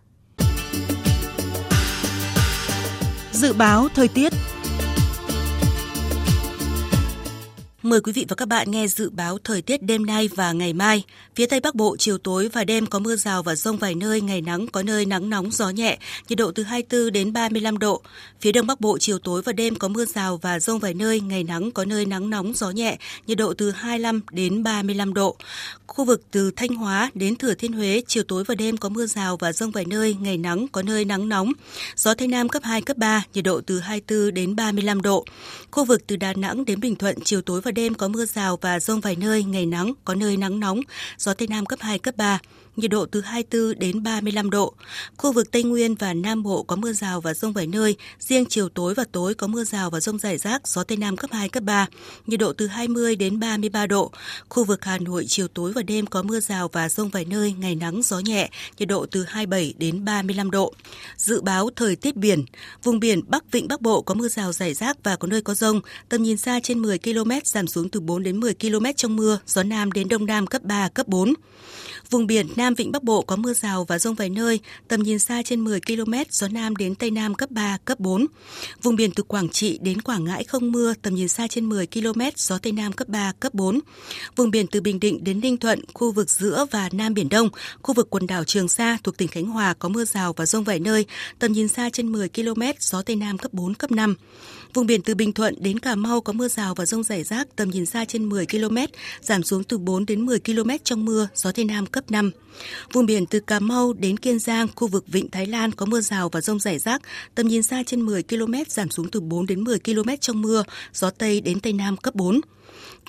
[3.32, 4.32] Dự báo thời tiết
[7.82, 10.72] Mời quý vị và các bạn nghe dự báo thời tiết đêm nay và ngày
[10.72, 11.04] mai.
[11.34, 14.20] Phía Tây Bắc Bộ chiều tối và đêm có mưa rào và rông vài nơi,
[14.20, 18.02] ngày nắng có nơi nắng nóng gió nhẹ, nhiệt độ từ 24 đến 35 độ.
[18.40, 21.20] Phía Đông Bắc Bộ chiều tối và đêm có mưa rào và rông vài nơi,
[21.20, 25.36] ngày nắng có nơi nắng nóng gió nhẹ, nhiệt độ từ 25 đến 35 độ.
[25.86, 29.06] Khu vực từ Thanh Hóa đến Thừa Thiên Huế chiều tối và đêm có mưa
[29.06, 31.52] rào và rông vài nơi, ngày nắng có nơi nắng nóng.
[31.96, 35.24] Gió Tây Nam cấp 2 cấp 3, nhiệt độ từ 24 đến 35 độ.
[35.70, 38.58] Khu vực từ Đà Nẵng đến Bình Thuận chiều tối và đêm có mưa rào
[38.60, 40.80] và rông vài nơi, ngày nắng, có nơi nắng nóng,
[41.18, 42.38] gió Tây Nam cấp 2, cấp 3
[42.76, 44.74] nhiệt độ từ 24 đến 35 độ.
[45.16, 48.44] Khu vực Tây Nguyên và Nam Bộ có mưa rào và rông vài nơi, riêng
[48.48, 51.30] chiều tối và tối có mưa rào và rông rải rác, gió Tây Nam cấp
[51.32, 51.86] 2, cấp 3,
[52.26, 54.12] nhiệt độ từ 20 đến 33 độ.
[54.48, 57.54] Khu vực Hà Nội chiều tối và đêm có mưa rào và rông vài nơi,
[57.58, 60.74] ngày nắng gió nhẹ, nhiệt độ từ 27 đến 35 độ.
[61.16, 62.44] Dự báo thời tiết biển,
[62.82, 65.54] vùng biển Bắc Vịnh Bắc Bộ có mưa rào rải rác và có nơi có
[65.54, 69.16] rông, tầm nhìn xa trên 10 km giảm xuống từ 4 đến 10 km trong
[69.16, 71.34] mưa, gió Nam đến Đông Nam cấp 3, cấp 4.
[72.10, 75.02] Vùng biển Nam Nam Vịnh Bắc Bộ có mưa rào và rông vài nơi, tầm
[75.02, 78.26] nhìn xa trên 10 km, gió Nam đến Tây Nam cấp 3, cấp 4.
[78.82, 81.86] Vùng biển từ Quảng Trị đến Quảng Ngãi không mưa, tầm nhìn xa trên 10
[81.86, 83.80] km, gió Tây Nam cấp 3, cấp 4.
[84.36, 87.48] Vùng biển từ Bình Định đến Ninh Thuận, khu vực giữa và Nam Biển Đông,
[87.82, 90.64] khu vực quần đảo Trường Sa thuộc tỉnh Khánh Hòa có mưa rào và rông
[90.64, 91.06] vài nơi,
[91.38, 94.14] tầm nhìn xa trên 10 km, gió Tây Nam cấp 4, cấp 5.
[94.74, 97.56] Vùng biển từ Bình Thuận đến Cà Mau có mưa rào và rông rải rác,
[97.56, 98.76] tầm nhìn xa trên 10 km,
[99.20, 102.30] giảm xuống từ 4 đến 10 km trong mưa, gió Tây Nam cấp 5.
[102.92, 106.00] Vùng biển từ Cà Mau đến Kiên Giang, khu vực Vịnh Thái Lan có mưa
[106.00, 107.02] rào và rông rải rác,
[107.34, 110.64] tầm nhìn xa trên 10 km, giảm xuống từ 4 đến 10 km trong mưa,
[110.92, 112.40] gió Tây đến Tây Nam cấp 4.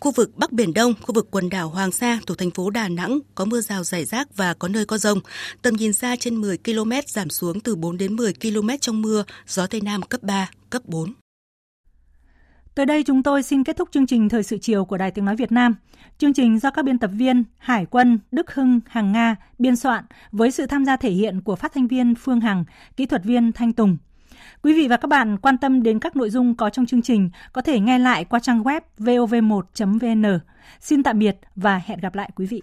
[0.01, 2.87] Khu vực Bắc Biển Đông, khu vực quần đảo Hoàng Sa thuộc thành phố Đà
[2.89, 5.19] Nẵng có mưa rào rải rác và có nơi có rông.
[5.61, 9.23] Tầm nhìn xa trên 10 km giảm xuống từ 4 đến 10 km trong mưa,
[9.47, 11.13] gió Tây Nam cấp 3, cấp 4.
[12.75, 15.25] Tới đây chúng tôi xin kết thúc chương trình Thời sự chiều của Đài Tiếng
[15.25, 15.75] Nói Việt Nam.
[16.17, 20.03] Chương trình do các biên tập viên Hải quân, Đức Hưng, Hằng Nga biên soạn
[20.31, 22.65] với sự tham gia thể hiện của phát thanh viên Phương Hằng,
[22.97, 23.97] kỹ thuật viên Thanh Tùng.
[24.61, 27.29] Quý vị và các bạn quan tâm đến các nội dung có trong chương trình
[27.53, 30.39] có thể nghe lại qua trang web vov1.vn.
[30.79, 32.61] Xin tạm biệt và hẹn gặp lại quý vị.